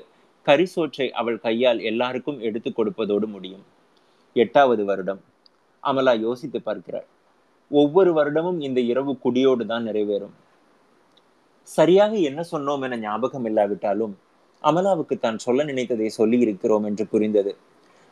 கரிசோற்றை 0.46 1.06
அவள் 1.20 1.38
கையால் 1.38 1.80
எல்லாருக்கும் 1.90 2.40
எடுத்து 2.40 2.70
கொடுப்பதோடு 2.70 3.26
முடியும். 3.26 3.64
எட்டாவது 4.36 4.84
வருடம். 4.84 5.20
அமலா 5.82 6.14
யோசித்து 6.26 6.58
பார்க்கிறாள். 6.60 7.06
ஒவ்வொரு 7.70 8.10
வருடமும் 8.12 8.58
இந்த 8.60 8.80
இரவு 8.92 9.12
குடியோடு 9.24 9.64
தான் 9.66 9.86
நிறைவேறும். 9.88 10.34
சரியாக 11.68 12.12
என்ன 12.28 12.40
சொன்னோம் 12.52 12.82
என 12.86 12.96
ஞாபகம் 12.96 13.46
இல்லாவிட்டாலும் 13.50 14.14
அமலாவுக்கு 14.64 15.16
தான் 15.18 15.38
சொல்ல 15.44 15.64
நினைத்ததை 15.64 16.08
சொல்லி 16.18 16.38
இருக்கிறோம் 16.46 16.84
என்று 16.88 17.04
புரிந்தது. 17.12 17.52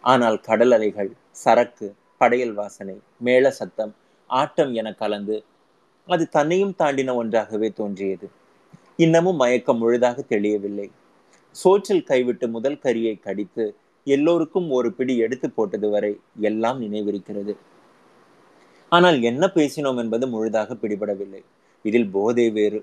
ஆனால் 0.04 0.38
கடல் 0.49 0.75
அலைகள் 0.76 1.11
சரக்கு 1.42 1.88
படையல் 2.20 2.52
வாசனை 2.52 2.96
மேள 3.18 3.50
சத்தம் 3.50 3.92
ஆட்டம் 4.30 4.72
என 4.74 4.88
கலந்து 4.92 5.36
அது 6.08 6.24
தன்னையும் 6.28 6.74
தாண்டின 6.78 7.14
ஒன்றாகவே 7.14 7.68
தோன்றியது. 7.70 8.26
இன்னமும் 8.96 9.40
மயக்கம் 9.42 9.80
முழுதாக 9.82 10.18
தெளியவில்லை. 10.22 10.86
சோற்றில் 11.56 12.08
கைவிட்டு 12.10 12.46
முதல் 12.48 12.82
கரியை 12.84 13.14
கடித்து 13.20 13.64
எல்லோருக்கும் 14.06 14.68
ஒரு 14.70 14.88
பிடி 14.92 15.14
எடுத்து 15.16 15.48
போட்டது 15.50 15.88
வரை 15.90 16.12
எல்லாம் 16.40 16.78
நினைவிருக்கிறது. 16.82 17.54
ஆனால் 18.92 19.18
என்ன 19.22 19.44
பேசினோம் 19.56 20.00
என்பது 20.02 20.26
முழுதாக 20.28 20.76
பிடிபடவில்லை. 20.82 21.42
இதில் 21.84 22.10
போதை 22.10 22.46
வேறு. 22.50 22.80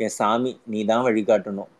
என் 0.00 0.16
சாமி 0.18 0.50
நீதான் 0.72 1.04
வழிகாட்டணும் 1.04 1.70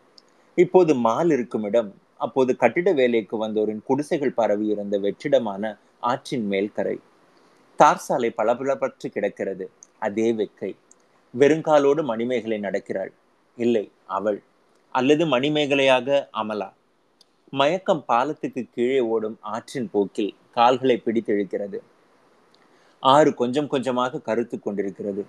இப்போது 0.57 0.91
மால் 1.05 1.31
இருக்கும் 1.31 1.63
இடம் 1.63 1.91
அப்போது 2.17 2.51
கட்டிட 2.55 2.89
வேலைக்கு 2.91 3.35
வந்தோரின் 3.43 3.83
குடிசைகள் 3.83 4.37
பரவி 4.39 4.65
இருந்த 4.65 4.95
வெற்றிடமான 4.99 5.63
ஆற்றின் 5.99 6.45
மேல் 6.45 6.71
கரை. 6.71 6.99
தார் 7.75 7.97
சாலை 7.97 8.33
பளபளப்பற்று 8.37 9.07
கிடக்கிறது. 9.07 9.69
அதே 9.99 10.33
வெக்கை. 10.33 10.75
வெறுங்காலோடு 11.39 12.03
மணிமேகலை 12.03 12.59
நடக்கிறாள். 12.59 13.11
இல்லை 13.55 13.91
அவள். 14.05 14.41
அல்லது 14.91 15.25
மணிமேகலையாக 15.25 16.27
அமலா. 16.33 16.73
மயக்கம் 17.49 18.03
பாலத்துக்கு 18.07 18.67
கீழே 18.73 18.99
ஓடும் 18.99 19.37
ஆற்றின் 19.41 19.89
போக்கில் 19.89 20.35
கால்களை 20.51 21.01
பிடித்தெழுக்கிறது. 21.05 21.79
ஆறு 22.99 23.33
கொஞ்சம் 23.33 23.67
கொஞ்சமாக 23.67 24.19
கருத்து 24.19 24.59
கொண்டிருக்கிறது. 24.59 25.25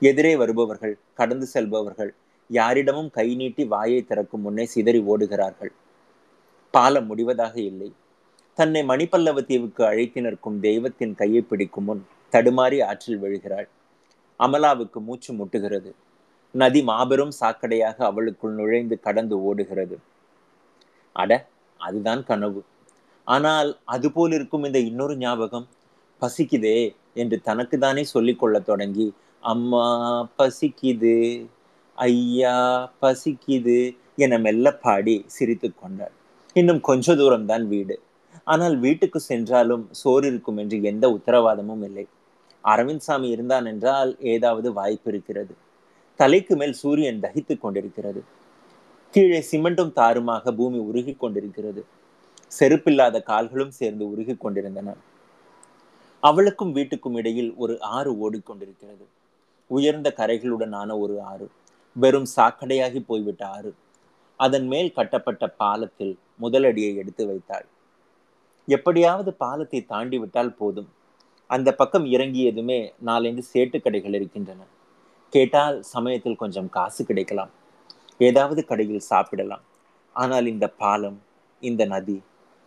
எதிரே 0.00 0.36
வருபவர்கள் 0.36 0.98
கடந்து 1.14 1.46
செல்பவர்கள் 1.46 2.14
யாரிடமும் 2.48 3.10
கை 3.10 3.34
நீட்டி 3.34 3.64
வாயை 3.64 4.04
திறக்கும் 4.04 4.40
முன்னே 4.40 4.64
சிதறி 4.64 5.00
ஓடுகிறார்கள். 5.00 5.68
பாலம் 6.70 7.06
முடிவதாக 7.06 7.60
இல்லை. 7.60 7.92
தன்னை 8.60 8.80
மணிப்பல்லவ 8.82 9.42
தீவுக்கு 9.44 9.82
அழைத்து 9.84 10.20
நிற்கும் 10.20 10.56
தெய்வத்தின் 10.60 11.14
கையை 11.14 11.42
பிடிக்கும் 11.42 11.84
முன் 11.84 12.02
தடுமாறி 12.32 12.78
ஆற்றில் 12.88 13.22
விழுகிறாள். 13.22 13.68
அமலாவுக்கு 14.40 14.98
மூச்சு 15.08 15.30
முட்டுகிறது. 15.34 15.90
நதி 16.54 16.80
மாபெரும் 16.82 17.32
சாக்கடையாக 17.40 17.96
அவளுக்குள் 18.08 18.52
நுழைந்து 18.52 18.96
கடந்து 19.00 19.36
ஓடுகிறது. 19.42 19.96
அட 21.16 21.30
அதுதான் 21.80 22.22
கனவு. 22.24 22.60
ஆனால் 23.26 23.70
அதுபோல் 23.84 24.32
இருக்கும் 24.32 24.64
இந்த 24.64 24.78
இன்னொரு 24.78 25.16
ஞாபகம். 25.16 25.66
பசிக்குதே 26.22 26.78
என்று 27.14 27.36
தனக்கு 27.40 27.78
தானே 27.78 28.04
சொல்லிக்கொள்ள 28.04 28.56
தொடங்கி 28.60 29.08
அம்மா 29.42 29.86
பசிக்குது. 30.38 31.16
ஐயா 31.98 32.56
பசிக்குது 33.02 33.78
என 34.16 34.38
மெல்ல 34.38 34.66
பாடி 34.84 35.16
சிரித்து 35.26 35.70
கொண்டாள். 35.74 36.14
இன்னும் 36.56 36.80
கொஞ்ச 36.80 37.14
தூரம்தான் 37.14 37.66
வீடு. 37.74 37.96
ஆனால் 38.44 38.78
வீட்டுக்கு 38.78 39.20
சென்றாலும் 39.20 39.88
சோறு 39.90 40.26
இருக்கும் 40.26 40.56
என்று 40.56 40.82
எந்த 40.82 41.08
உத்தரவாதமும் 41.08 41.84
இல்லை. 41.84 42.06
அரவிந்த் 42.64 43.06
சாமி 43.06 43.28
இருந்தான் 43.28 43.66
என்றால் 43.66 44.16
ஏதாவது 44.20 44.72
வாய்ப்பு 44.72 45.10
இருக்கிறது. 45.10 45.54
தலைக்கு 46.16 46.56
மேல் 46.56 46.72
சூரியன் 46.72 47.20
தகித்துக் 47.20 47.60
கொண்டிருக்கிறது. 47.60 48.24
கீழே 49.10 49.44
சிமெண்டும் 49.50 49.92
தாருமாக 49.92 50.52
பூமி 50.52 50.78
உருகி 50.78 51.14
கொண்டிருக்கிறது. 51.14 51.84
செருப்பில்லாத 52.58 53.22
கால்களும் 53.22 53.70
சேர்ந்து 53.70 54.10
உருகி 54.10 54.36
கொண்டிருந்தன. 54.36 54.94
அவளுக்கும் 56.20 56.74
வீட்டுக்கும் 56.74 57.16
இடையில் 57.16 57.54
ஒரு 57.56 57.80
ஆறு 57.80 58.12
ஓடிக்கொண்டிருக்கிறது 58.12 59.04
உயர்ந்த 59.66 60.12
கரைகளுடனான 60.16 60.98
ஒரு 60.98 61.20
ஆறு. 61.20 61.50
வெறும் 61.92 62.26
சாக்கடையாகி 62.36 63.04
போய்விட்ட 63.06 63.46
ஆறு. 63.46 63.74
அதன் 64.36 64.66
மேல் 64.66 64.92
கட்டப்பட்ட 64.92 65.48
பாலத்தில் 65.48 66.18
முதலடியை 66.40 66.96
எடுத்து 66.96 67.26
வைத்தாள். 67.26 67.66
எப்படியாவது 68.76 69.30
பாலத்தை 69.42 69.80
தாண்டி 69.92 70.18
விட்டால் 70.18 70.56
போதும். 70.60 70.88
அந்த 71.50 71.68
பக்கம் 71.74 72.06
இறங்கியதுமே 72.16 72.78
நாலஞ்சு 73.06 73.42
சேட்டு 73.52 73.78
கடைகள் 73.82 74.16
இருக்கின்றன. 74.18 74.60
கேட்டால் 75.32 75.76
சமயத்தில் 75.94 76.40
கொஞ்சம் 76.42 76.70
காசு 76.76 77.00
கிடைக்கலாம். 77.04 77.52
ஏதாவது 78.28 78.60
கடையில் 78.64 79.08
சாப்பிடலாம். 79.10 79.64
ஆனால் 80.16 80.46
இந்த 80.46 80.66
பாலம் 80.82 81.18
இந்த 81.62 81.82
நதி 81.84 82.18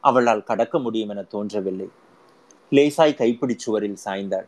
அவளால் 0.03 0.48
கடக்க 0.50 0.75
முடியும் 0.79 1.12
என 1.13 1.22
தோன்றவில்லை. 1.33 1.88
லேசாய் 2.72 3.19
கைப்பிடி 3.22 3.55
சுவரில் 3.57 4.03
சாய்ந்தாள். 4.05 4.48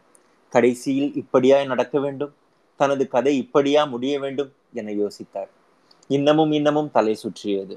கடைசியில் 0.53 1.12
இப்படியாய் 1.21 1.71
நடக்க 1.71 1.95
வேண்டும்? 2.00 2.33
தனது 2.79 3.03
கதை 3.07 3.33
இப்படியா 3.43 3.81
முடிய 3.93 4.15
வேண்டும்? 4.19 4.51
என 4.79 4.93
யோசித்தார் 5.01 5.51
இன்னமும் 6.09 6.51
இன்னமும் 6.51 6.89
தலை 6.91 7.13
சுற்றியது. 7.15 7.75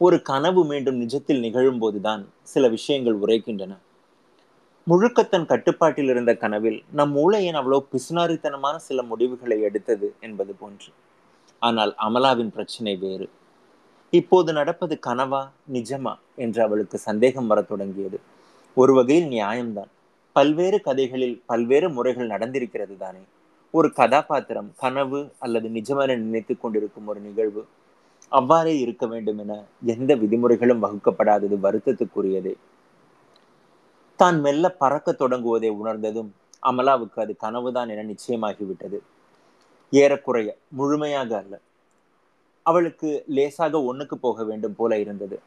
ஒரு 0.00 0.22
கனவு 0.22 0.64
மீண்டும் 0.64 1.00
நிஜத்தில் 1.00 1.42
நிகழும்போதுதான் 1.42 2.22
சில 2.42 2.68
விஷயங்கள் 2.68 3.20
உரைக்கின்றன. 3.20 3.72
முழுக்கத்தன் 4.86 5.46
கட்டுப்பாட்டில் 5.46 6.08
இருந்த 6.08 6.36
கனவில் 6.36 6.82
நம் 6.92 7.10
மூளை 7.10 7.44
ஏன் 7.44 7.54
அவ்வளோ 7.54 7.78
பிசுனாரித்தனமான 7.92 8.76
சில 8.76 9.02
முடிவுகளை 9.02 9.62
எடுத்தது 9.62 10.14
என்பது 10.20 10.54
போன்று. 10.54 10.90
ஆனால் 11.58 11.94
அமலாவின் 11.98 12.48
பிரச்சனை 12.48 12.96
வேறு. 12.96 13.28
இப்போது 14.10 14.52
நடப்பது 14.52 14.98
கனவா 15.06 15.48
நிஜமா 15.72 16.14
என்று 16.36 16.62
அவளுக்கு 16.62 16.98
சந்தேகம் 16.98 17.46
வரத் 17.46 17.68
தொடங்கியது. 17.68 18.20
ஒரு 18.74 18.94
வகையில் 18.94 19.30
நியாயம்தான். 19.30 19.90
பல்வேறு 20.32 20.80
கதைகளில் 20.80 21.42
பல்வேறு 21.46 21.90
முறைகள் 21.90 22.28
நடந்திருக்கிறது 22.28 22.96
தானே 22.96 23.24
ஒரு 23.70 23.92
கதாபாத்திரம் 23.92 24.72
கனவு 24.76 25.32
அல்லது 25.38 25.68
நிஜமென 25.68 26.16
நினைத்து 26.16 26.58
கொண்டிருக்கும் 26.58 27.06
ஒரு 27.06 27.20
நிகழ்வு 27.20 27.66
அவ்வாறே 28.32 28.78
இருக்க 28.78 29.06
வேண்டும் 29.06 29.38
என 29.38 29.64
எந்த 29.84 30.14
விதிமுறைகளும் 30.14 30.82
வகுக்கப்படாதது 30.82 31.56
வருத்தத்துக்குரியதே. 31.62 32.54
தான் 34.16 34.40
மெல்ல 34.40 34.70
பறக்க 34.70 35.12
தொடங்குவதை 35.12 35.68
உணர்ந்ததும் 35.68 36.34
அமலாவுக்கு 36.62 37.20
அது 37.20 37.36
கனவுதான் 37.36 37.88
என 37.88 38.14
நிச்சயமாகிவிட்டது. 38.14 38.98
ஏறக்குறைய 39.92 40.56
முழுமையாக 40.68 41.36
அல்ல. 41.36 41.60
அவளுக்கு 42.62 43.24
லேசாக 43.26 43.78
ஒண்ணுக்கு 43.80 44.14
போக 44.14 44.44
வேண்டும் 44.44 44.76
போல 44.76 44.98
இருந்தது. 44.98 45.40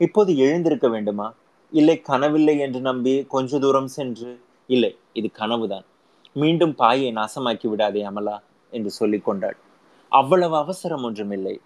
இப்போது 0.00 0.36
எழுந்திருக்க 0.36 0.88
வேண்டுமா? 0.88 1.34
இல்லை 1.72 2.00
கனவில்லை 2.00 2.58
என்று 2.58 2.80
நம்பி 2.80 3.26
கொஞ்ச 3.26 3.58
தூரம் 3.58 3.86
சென்று 3.86 4.40
இல்லை 4.66 4.96
இது 5.12 5.30
கனவுதான். 5.32 5.84
மீண்டும் 6.32 6.74
பாயை 6.74 7.14
நாசமாக்கி 7.14 7.68
விடாதே 7.68 8.02
அமலா 8.02 8.38
என்று 8.70 8.90
சொல்லிக் 8.90 9.24
கொண்டாள். 9.24 9.56
அவ்வளவு 10.08 10.56
அவசரம் 10.56 11.02
ஒன்றுமில்லை. 11.02 11.60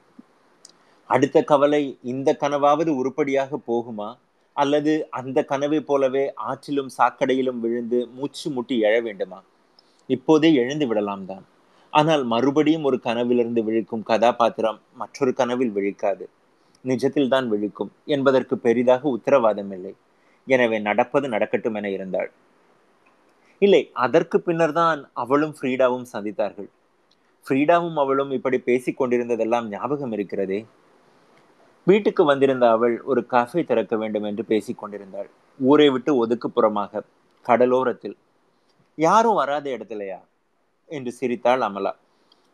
அடுத்த 1.11 1.43
கவலை 1.51 1.83
இந்த 2.03 2.29
கனவாவது 2.41 2.91
உருப்படியாக 3.01 3.59
போகுமா? 3.69 4.09
அல்லது 4.57 4.93
அந்த 5.19 5.39
கனவை 5.45 5.81
போலவே 5.81 6.23
ஆற்றிலும் 6.51 6.91
சாக்கடையிலும் 6.99 7.61
விழுந்து 7.65 7.99
மூச்சு 8.07 8.51
முட்டி 8.51 8.77
எழ 8.87 8.95
வேண்டுமா? 9.03 9.39
இப்போதே 10.09 10.55
எழுந்து 10.63 10.87
விடலாம் 10.87 11.25
தான். 11.27 11.45
ஆனால் 11.93 12.25
மறுபடியும் 12.25 12.87
ஒரு 12.89 12.99
கனவிலிருந்து 13.01 13.63
விழிக்கும் 13.69 14.03
கதாபாத்திரம் 14.03 14.81
மற்றொரு 14.95 15.33
கனவில் 15.35 15.73
விழிக்காது. 15.77 16.25
நிஜத்தில் 16.85 17.33
தான் 17.35 17.47
விழிக்கும் 17.53 17.91
என்பதற்கு 18.05 18.55
பெரிதாக 18.59 19.09
உத்தரவாதம் 19.09 19.73
இல்லை. 19.77 19.95
எனவே 20.47 20.79
நடப்பது 20.79 21.29
நடக்கட்டும் 21.29 21.75
என 21.75 21.91
இருந்தாள். 21.91 22.31
இல்லை 23.63 23.83
அதற்கு 24.05 24.37
பின்னர் 24.41 24.73
தான் 24.73 25.01
அவளும் 25.13 25.55
ஃப்ரீடாவும் 25.59 26.09
சந்தித்தார்கள். 26.13 26.69
ஃப்ரீடாவும் 27.47 27.99
அவளும் 28.03 28.33
இப்படி 28.39 28.59
பேசிக் 28.59 28.99
கொண்டிருந்ததெல்லாம் 28.99 29.69
ஞாபகம் 29.69 30.13
இருக்கிறதே? 30.13 30.61
வீட்டுக்கு 31.87 32.25
வந்திருந்த 32.25 32.71
அவள் 32.71 33.03
ஒரு 33.03 33.27
கஃபே 33.31 33.65
திறக்க 33.65 33.97
வேண்டும் 33.97 34.23
என்று 34.23 34.45
பேசிக் 34.45 34.79
கொண்டிருந்தாள். 34.79 35.31
ஊரை 35.61 35.89
விட்டு 35.89 36.27
ஒதுக்குப்புறமாக 36.27 37.03
கடலோரத்தில் 37.47 38.17
யாரும் 38.95 39.35
வராத 39.35 39.71
இடத்துலயா? 39.71 40.19
என்று 40.87 41.13
சிரித்தாள் 41.13 41.61
அமலா. 41.61 41.93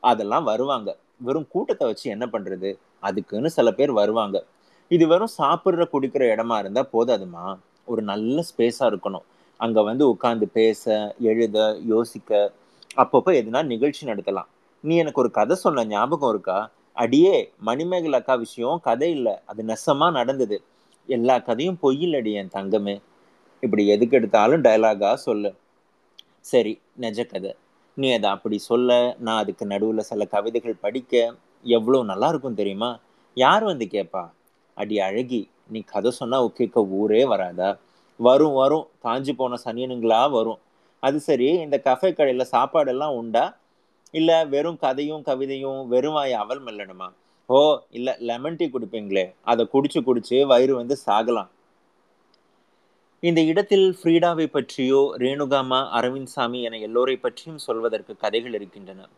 அதெல்லாம் 0.01 0.45
வருவாங்க. 0.45 0.97
வெறும் 1.19 1.47
கூட்டத்தை 1.49 1.87
வச்சு 1.87 2.11
என்ன 2.11 2.27
பண்றது? 2.27 2.79
அதுக்குன்னு 3.01 3.51
சில 3.51 3.71
பேர் 3.73 3.93
வருவாங்க. 3.93 4.45
இது 4.89 5.07
வெறும் 5.07 5.35
சாப்பிட்ற 5.39 5.87
குடிக்கிற 5.93 6.23
இடமா 6.35 6.59
இருந்தா 6.59 6.87
போதாதுமா? 6.93 7.59
ஒரு 7.85 8.03
நல்ல 8.03 8.43
ஸ்பேஸா 8.51 8.81
இருக்கணும். 8.81 9.27
அங்க 9.57 9.83
வந்து 9.83 10.05
உட்காந்து 10.13 10.43
பேச 10.43 11.15
எழுத 11.19 11.79
யோசிக்க 11.85 12.53
அப்பப்போ 12.97 13.33
எதுனா 13.41 13.65
நிகழ்ச்சி 13.65 14.07
நடத்தலாம். 14.07 14.51
நீ 14.81 14.97
எனக்கு 14.97 15.21
ஒரு 15.21 15.31
கதை 15.31 15.57
சொன்ன 15.57 15.85
ஞாபகம் 15.85 16.31
இருக்கா? 16.31 16.71
அடியே 16.97 17.37
மணிமேகல் 17.61 18.13
அக்கா 18.13 18.35
விஷயம் 18.37 18.81
கதை 18.81 19.11
இல்லை. 19.11 19.35
அது 19.47 19.63
நெசமா 19.65 20.11
நடந்தது. 20.11 20.57
எல்லா 21.09 21.39
கதையும் 21.41 21.79
பொய்யில்லடி 21.83 22.33
என் 22.33 22.55
தங்கமே. 22.55 22.97
இப்படி 23.63 23.87
எதுக்கு 23.87 24.17
எடுத்தாலும் 24.17 24.63
டைலாகா 24.63 25.15
சொல்லு. 25.25 25.51
சரி 26.45 26.73
நெஜ 27.01 27.27
கதை. 27.27 27.53
நீ 27.97 28.13
அதை 28.13 28.31
அப்படி 28.31 28.59
சொல்ல 28.63 28.91
நான் 29.19 29.39
அதுக்கு 29.39 29.67
நடுவில் 29.67 30.01
சில 30.03 30.25
கவிதைகள் 30.27 30.81
படிக்க 30.81 31.13
எவ்வளோ 31.65 32.03
நல்லா 32.03 32.29
இருக்கும் 32.29 32.55
தெரியுமா? 32.55 32.91
யார் 33.37 33.65
வந்து 33.65 33.87
கேட்பா 33.87 34.23
அடி 34.77 35.01
அழகி 35.01 35.41
நீ 35.69 35.81
கதை 35.85 36.11
சொன்னால் 36.11 36.53
கேட்க 36.53 36.79
ஊரே 36.99 37.25
வராதா? 37.25 37.71
வரும் 38.21 38.55
வரும். 38.55 38.87
காஞ்சி 38.99 39.33
போன 39.33 39.59
சனியனுங்களா 39.65 40.31
வரும். 40.31 40.61
அது 41.03 41.19
சரி 41.21 41.47
இந்த 41.59 41.77
கஃபே 41.85 42.11
கடையில் 42.13 42.53
சாப்பாடெல்லாம் 42.53 43.17
உண்டா? 43.21 43.45
இல்லை 44.13 44.47
வெறும் 44.47 44.77
கதையும் 44.77 45.23
கவிதையும் 45.23 45.87
வெறும் 45.87 46.15
அவல் 46.15 46.65
மெல்லணுமா? 46.65 47.13
ஓ 47.47 47.79
இல்லை 47.91 48.15
லெமன் 48.19 48.57
டீ 48.57 48.71
குடிப்பீங்களே. 48.73 49.35
அதை 49.43 49.69
குடிச்சு 49.73 50.01
குடிச்சு 50.01 50.47
வயிறு 50.47 50.75
வந்து 50.75 50.99
சாகலாம். 51.07 51.49
இந்த 53.21 53.41
இடத்தில் 53.43 53.97
ஃப்ரீடாவை 54.03 54.47
பற்றியோ 54.47 55.15
ரேணுகாமா 55.19 55.79
அரவிந்த் 55.95 56.33
சாமி 56.35 56.63
என 56.63 56.77
எல்லோரை 56.77 57.17
பற்றியும் 57.17 57.59
சொல்வதற்கு 57.59 58.17
கதைகள் 58.17 58.55
இருக்கின்றன. 58.55 59.09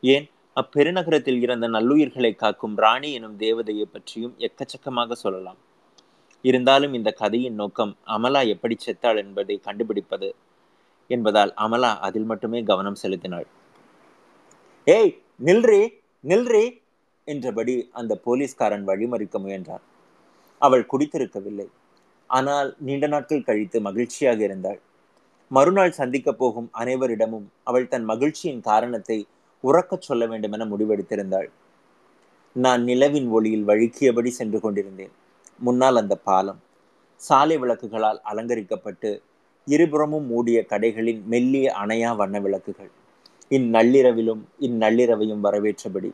ஏன்? 0.00 0.30
அப்பெருநகரத்தில் 0.54 1.40
இறந்த 1.40 1.68
நல்லுயிர்களை 1.68 2.34
காக்கும் 2.34 2.76
ராணி 2.76 3.12
எனும் 3.12 3.38
தேவதையை 3.38 3.82
பற்றியும் 3.82 4.34
எக்கச்சக்கமாக 4.38 5.12
சொல்லலாம். 5.12 5.56
இருந்தாலும் 6.42 6.94
இந்த 6.94 7.10
கதையின் 7.10 7.54
நோக்கம் 7.54 7.96
அமலா 8.06 8.46
எப்படி 8.48 8.76
செத்தாள் 8.86 9.16
என்பதை 9.16 9.58
கண்டுபிடிப்பது 9.58 10.34
என்பதால் 11.06 11.52
அமலா 11.56 11.98
அதில் 11.98 12.22
மட்டுமே 12.22 12.62
கவனம் 12.62 12.94
செலுத்தினாள். 12.94 13.46
ஏய் 14.94 15.10
நில்றி 15.38 15.92
நில்றி 16.20 16.82
என்றபடி 17.24 17.88
அந்த 17.92 18.20
போலீஸ்காரன் 18.24 18.88
வழிமறிக்க 18.88 19.36
முயன்றான். 19.38 19.84
அவள் 20.58 20.86
குடித்திருக்கவில்லை. 20.92 21.66
ஆனால் 22.26 22.76
நீண்ட 22.78 23.06
நாட்கள் 23.06 23.42
கழித்து 23.42 23.80
மகிழ்ச்சியாக 23.80 24.44
இருந்தாள். 24.44 24.80
மறுநாள் 25.48 25.90
சந்திக்கப் 25.90 26.38
போகும் 26.38 26.70
அனைவரிடமும் 26.78 27.46
அவள் 27.62 27.88
தன் 27.88 28.04
மகிழ்ச்சியின் 28.04 28.60
காரணத்தை 28.60 29.26
உறக்கச் 29.64 30.00
சொல்ல 30.00 30.26
வேண்டும் 30.26 30.52
என 30.52 30.64
முடிவெடுத்திருந்தாள். 30.64 31.48
நான் 32.52 32.84
நிலவின் 32.84 33.28
ஒளியில் 33.28 33.66
வழுக்கியபடி 33.66 34.28
சென்று 34.28 34.60
கொண்டிருந்தேன். 34.60 35.14
முன்னால் 35.58 35.96
அந்த 35.96 36.16
பாலம். 36.16 36.60
சாலை 37.16 37.58
விளக்குகளால் 37.58 38.20
அலங்கரிக்கப்பட்டு 38.32 39.22
இருபுறமும் 39.64 40.26
மூடிய 40.26 40.66
கடைகளின் 40.68 41.24
மெல்லிய 41.24 41.76
அணையா 41.84 42.16
வண்ண 42.16 42.40
விளக்குகள். 42.40 42.90
இந்நள்ளிரவிலும் 43.50 44.40
இந்நள்ளிரவையும் 44.60 45.42
வரவேற்றபடி. 45.42 46.10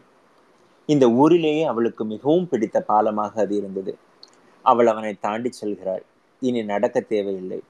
இந்த 0.86 1.10
ஊரிலேயே 1.10 1.64
அவளுக்கு 1.64 2.04
மிகவும் 2.04 2.48
பிடித்த 2.48 2.84
பாலமாக 2.88 3.40
அது 3.40 3.56
இருந்தது. 3.56 3.98
அவள் 4.62 4.86
அவனை 4.86 5.14
தாண்டி 5.14 5.52
செல்கிறாள். 5.52 6.04
இனி 6.40 6.62
நடக்க 6.62 7.00
தேவையில்லை. 7.00 7.62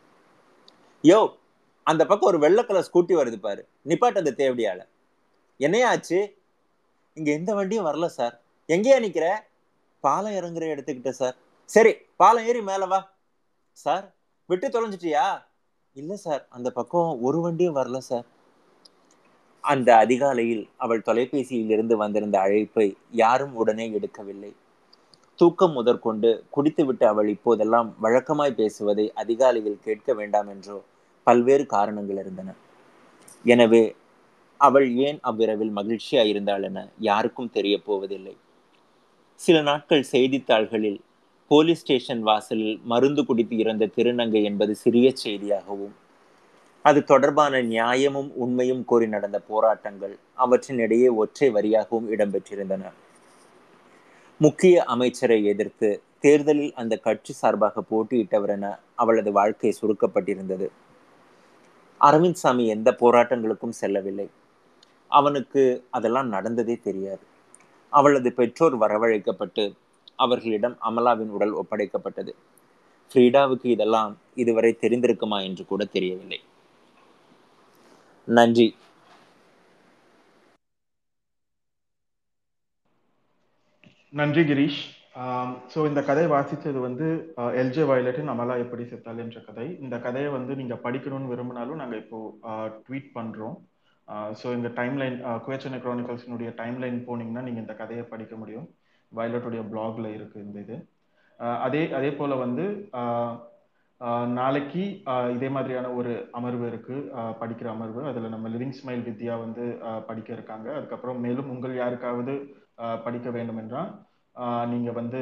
யோ 1.02 1.36
அந்த 1.82 2.06
பக்கம் 2.06 2.28
ஒரு 2.28 2.38
வெள்ளை 2.38 2.64
கலர் 2.64 2.88
ஸ்கூட்டி 2.92 3.14
வருது 3.14 3.36
பாரு. 3.36 3.68
நிப்பாட்டு 3.86 4.18
அந்த 4.18 4.34
தேவடியால. 4.36 4.86
என்னையா 5.56 5.88
ஆச்சு? 5.88 6.36
இங்க 7.14 7.32
எந்த 7.32 7.54
வண்டியும் 7.54 7.86
வரல 7.86 8.06
சார். 8.06 8.40
எங்கேயா 8.68 8.98
நிக்கிற? 9.00 9.38
பாலம் 10.00 10.32
இறங்குற 10.32 10.64
இடத்துக்கிட்ட 10.64 11.08
சார். 11.08 11.36
சரி 11.64 11.94
பாலம் 12.16 12.44
ஏறி 12.44 12.62
மேல 12.62 12.86
வா. 12.86 13.12
சார் 13.72 14.14
விட்டு 14.46 14.68
தொலைஞ்சிட்டியா? 14.68 15.44
இல்ல 15.92 16.16
சார் 16.16 16.46
அந்த 16.50 16.70
பக்கம் 16.70 17.18
ஒரு 17.20 17.40
வண்டியும் 17.40 17.76
வரல 17.76 17.98
சார். 17.98 18.24
அந்த 19.64 19.90
அதிகாலையில் 20.04 20.64
அவள் 20.76 21.06
தொலைபேசியில் 21.06 21.72
இருந்து 21.74 21.94
வந்திருந்த 22.02 22.36
அழைப்பை 22.46 22.86
யாரும் 23.22 23.54
உடனே 23.60 23.86
எடுக்கவில்லை. 23.98 24.50
தூக்கம் 25.38 25.74
முதற்கொண்டு 25.78 26.30
குடித்துவிட்டு 26.50 27.04
அவள் 27.12 27.28
இப்போதெல்லாம் 27.34 27.88
வழக்கமாய் 28.04 28.58
பேசுவதை 28.60 29.06
அதிகாலையில் 29.22 29.82
கேட்க 29.86 30.12
வேண்டாம் 30.20 30.50
என்றோ 30.54 30.76
பல்வேறு 31.26 31.64
காரணங்கள் 31.66 32.20
இருந்தன. 32.22 32.50
எனவே 33.44 33.82
அவள் 34.60 34.88
ஏன் 35.06 35.18
அவ்விரவில் 35.28 35.72
மகிழ்ச்சியாக 35.78 36.30
இருந்தாள் 36.32 36.64
என 36.68 36.78
யாருக்கும் 37.08 37.52
தெரிய 37.56 37.76
போவதில்லை. 37.88 38.34
சில 39.40 39.56
நாட்கள் 39.62 40.04
செய்தித்தாள்களில் 40.12 41.00
போலீஸ் 41.50 41.82
ஸ்டேஷன் 41.82 42.22
வாசலில் 42.28 42.76
மருந்து 42.92 43.22
குடித்து 43.24 43.54
இறந்த 43.62 43.90
திருநங்கை 43.96 44.42
என்பது 44.50 44.72
சிறிய 44.84 45.06
செய்தியாகவும் 45.24 45.94
அது 46.84 47.04
தொடர்பான 47.04 47.62
நியாயமும் 47.62 48.32
உண்மையும் 48.34 48.84
கோரி 48.84 49.08
நடந்த 49.08 49.38
போராட்டங்கள் 49.38 50.18
அவற்றின் 50.34 50.78
இடையே 50.78 51.08
ஒற்றை 51.08 51.50
வரியாகவும் 51.50 52.08
இடம்பெற்றிருந்தன. 52.10 52.92
முக்கிய 54.38 54.84
அமைச்சரை 54.84 55.44
எதிர்த்து 55.44 56.02
தேர்தலில் 56.20 56.72
அந்த 56.74 56.96
கட்சி 56.96 57.32
சார்பாக 57.32 57.82
போட்டியிட்டவர் 57.90 58.48
என 58.48 58.78
அவளது 58.94 59.32
வாழ்க்கை 59.32 59.74
சுருக்கப்பட்டிருந்தது. 59.80 60.66
அரவிந்த் 62.00 62.42
சாமி 62.42 62.66
எந்த 62.66 62.90
போராட்டங்களுக்கும் 62.90 63.78
செல்லவில்லை. 63.80 64.30
அவனுக்கு 65.08 65.84
அதெல்லாம் 65.90 66.28
நடந்ததே 66.28 66.76
தெரியாது. 66.76 67.24
அவளது 67.90 68.32
பெற்றோர் 68.32 68.78
வரவழைக்கப்பட்டு 68.78 69.74
அவர்களிடம் 70.16 70.76
அமலாவின் 70.90 71.30
உடல் 71.30 71.54
ஒப்படைக்கப்பட்டது. 71.54 72.34
ஃப்ரீடாவுக்கு 73.10 73.66
இதெல்லாம் 73.66 74.18
இதுவரை 74.34 74.76
தெரிந்திருக்குமா 74.80 75.42
என்று 75.42 75.66
கூட 75.66 75.84
தெரியவில்லை. 75.84 76.40
நன்றி. 78.28 78.66
நன்றி 84.18 84.42
கிரீஷ். 84.50 84.82
ஸோ 85.72 85.78
இந்த 85.88 86.00
கதை 86.08 86.24
வாசித்தது 86.32 86.78
வந்து 86.86 87.06
எல்ஜே 87.60 87.84
வயலட்டின் 87.90 88.30
அமலா 88.32 88.54
எப்படி 88.64 88.84
செத்தால் 88.90 89.22
என்ற 89.24 89.38
கதை. 89.48 89.66
இந்த 89.84 89.96
கதையை 90.06 90.30
வந்து 90.36 90.52
நீங்கள் 90.60 90.82
படிக்கணும்னு 90.86 91.30
விரும்பினாலும் 91.32 91.80
நாங்கள் 91.82 92.02
இப்போது 92.02 92.72
ட்வீட் 92.86 93.10
பண்ணுறோம் 93.18 93.56
ஸோ 94.40 94.46
இந்த 94.58 94.68
டைம்லைன் 94.78 95.16
குவேச்சனை 95.44 95.78
குரானிக்கல்ஸினுடைய 95.84 96.50
டைம்லைன் 96.60 96.98
போனீங்கன்னா 97.08 97.44
நீங்கள் 97.48 97.64
இந்த 97.64 97.76
கதையை 97.82 98.04
படிக்க 98.12 98.34
முடியும். 98.42 98.66
வயலட்டுடைய 99.12 99.62
பிளாக்ல 99.72 100.06
இருக்குது 100.16 100.44
இந்த 100.46 100.58
இது. 100.64 100.76
அதே 101.66 101.82
அதே 101.98 102.10
போல் 102.18 102.42
வந்து 102.44 102.64
நாளைக்கு 104.38 104.82
இதே 105.34 105.48
மாதிரியான 105.56 105.90
ஒரு 105.98 106.12
அமர்வு 106.38 106.64
இருக்கு. 106.70 106.96
படிக்கிற 107.42 107.66
அமர்வு. 107.74 108.00
அதில் 108.10 108.32
நம்ம 108.34 108.48
லிவிங் 108.54 108.76
ஸ்மைல் 108.80 109.04
வித்யா 109.08 109.34
வந்து 109.44 109.64
படிக்க 110.08 110.30
இருக்காங்க. 110.36 110.68
அதுக்கப்புறம் 110.78 111.22
மேலும் 111.26 111.50
உங்கள் 111.54 111.74
யாருக்காவது 111.82 112.34
படிக்க 113.04 113.28
வேண்டும் 113.36 113.60
என்றால் 113.62 113.90
நீங்க 114.72 114.90
வந்து 114.98 115.20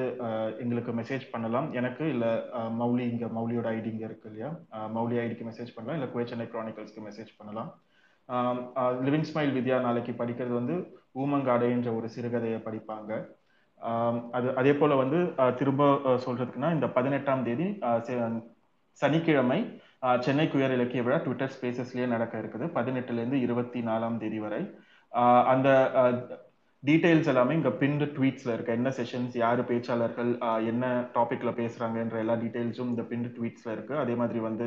எங்களுக்கு 0.62 0.92
மெசேஜ் 1.00 1.24
பண்ணலாம். 1.32 1.66
எனக்கு 1.78 2.04
இல்ல 2.14 2.26
மௌலி 2.80 3.04
இங்க 3.12 3.26
மௌலியோட 3.38 3.66
ஐடி 3.76 3.90
இங்க 3.92 4.04
இருக்கு 4.08 4.28
இல்லையா? 4.30 4.50
மௌலி 4.96 5.16
ஐடிக்கு 5.24 5.44
மெசேஜ் 5.50 5.74
பண்ணலாம். 5.74 5.98
இல்ல 5.98 6.08
குவே 6.12 6.24
சென்னை 6.30 6.46
க்ரானிக்கல்ஸ்க்கு 6.54 7.06
மெசேஜ் 7.08 7.32
பண்ணலாம். 7.40 7.70
லிவிங் 9.06 9.28
ஸ்மைல் 9.30 9.54
வித்யா 9.58 9.78
நாளைக்கு 9.86 10.12
படிக்கிறது 10.22 10.54
வந்து 10.60 10.74
ஊமங்காடை 11.22 11.68
என்ற 11.76 11.88
ஒரு 11.98 12.08
சிறுகதையை 12.16 12.58
படிப்பாங்க. 12.68 13.12
அது 14.36 14.48
அதே 14.60 14.72
போல 14.80 14.94
வந்து 15.02 15.20
திரும்ப 15.60 15.84
சொல்றதுக்குன்னா 16.24 16.68
இந்த 16.76 16.88
பதினெட்டாம் 16.96 17.44
தேதி 17.48 17.66
சனிக்கிழமை 19.00 19.58
சென்னை 20.24 20.46
குயர் 20.52 20.74
இலக்கிய 20.76 21.02
விழா 21.06 21.18
ட்விட்டர் 21.24 21.52
ஸ்பேசஸ்லயே 21.56 22.06
நடக்க 22.12 22.34
இருக்குது. 22.42 22.66
பதினெட்டுல 22.76 23.20
இருந்து 23.22 23.38
இருபத்தி 23.46 23.80
நாலாம் 23.88 24.16
தேதி 24.22 24.38
வரை. 24.44 24.62
அந்த 25.52 25.68
டீடைல்ஸ் 26.82 27.30
எல்லாமே 27.32 27.52
இங்க 27.58 27.70
பின்டு 27.82 28.06
ட்வீட்ஸ்ல 28.14 28.54
இருக்கு. 28.54 28.76
என்ன 28.78 28.90
செஷன்ஸ் 28.96 29.34
யாரு 29.42 29.62
பேச்சாளர்கள் 29.68 30.30
என்ன 30.70 30.86
டாபிக்ல 31.16 31.50
பேசுறாங்கன்ற 31.60 32.18
எல்லா 32.24 32.36
டீடைல்ஸும் 32.42 32.90
இந்த 32.92 33.04
பின்டு 33.10 33.30
ட்வீட்ஸ்ல 33.36 33.70
இருக்கு. 33.76 33.94
அதே 34.04 34.16
மாதிரி 34.22 34.40
வந்து 34.48 34.66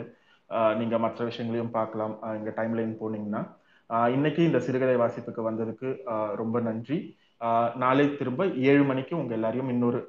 நீங்கள் 0.80 0.80
நீங்க 0.80 0.98
மற்ற 1.06 1.22
விஷயங்களையும் 1.30 1.76
பார்க்கலாம். 1.78 2.16
இங்கே 2.40 2.52
டைம் 2.58 2.74
லைன் 2.78 2.92
போனீங்கன்னா 3.00 3.42
இன்னைக்கு 4.16 4.42
இந்த 4.50 4.60
சிறுகதை 4.66 4.96
வாசிப்புக்கு 5.02 5.42
வந்ததுக்கு 5.48 5.90
ரொம்ப 6.42 6.60
நன்றி. 6.68 6.98
நாளை 7.84 8.06
திரும்ப 8.20 8.46
ஏழு 8.72 8.84
மணிக்கு 8.90 9.14
உங்க 9.22 9.34
எல்லாரையும் 9.38 9.72
இன்னொரு 9.74 10.00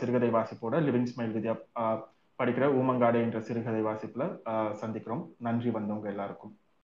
சிறுகதை 0.00 0.30
வாசிப்போட 0.36 0.76
லிவிங் 0.86 1.10
ஸ்மைல் 1.10 1.34
வித்யா 1.36 1.54
படிக்கிற 2.38 2.66
ஊமங்காடு 2.80 3.20
என்ற 3.26 3.40
சிறுகதை 3.40 3.82
வாசிப்புல 3.82 4.24
சந்திக்கிறோம். 4.82 5.24
நன்றி 5.38 5.70
வந்தவங்க 5.70 6.08
எல்லாருக்கும். 6.08 6.54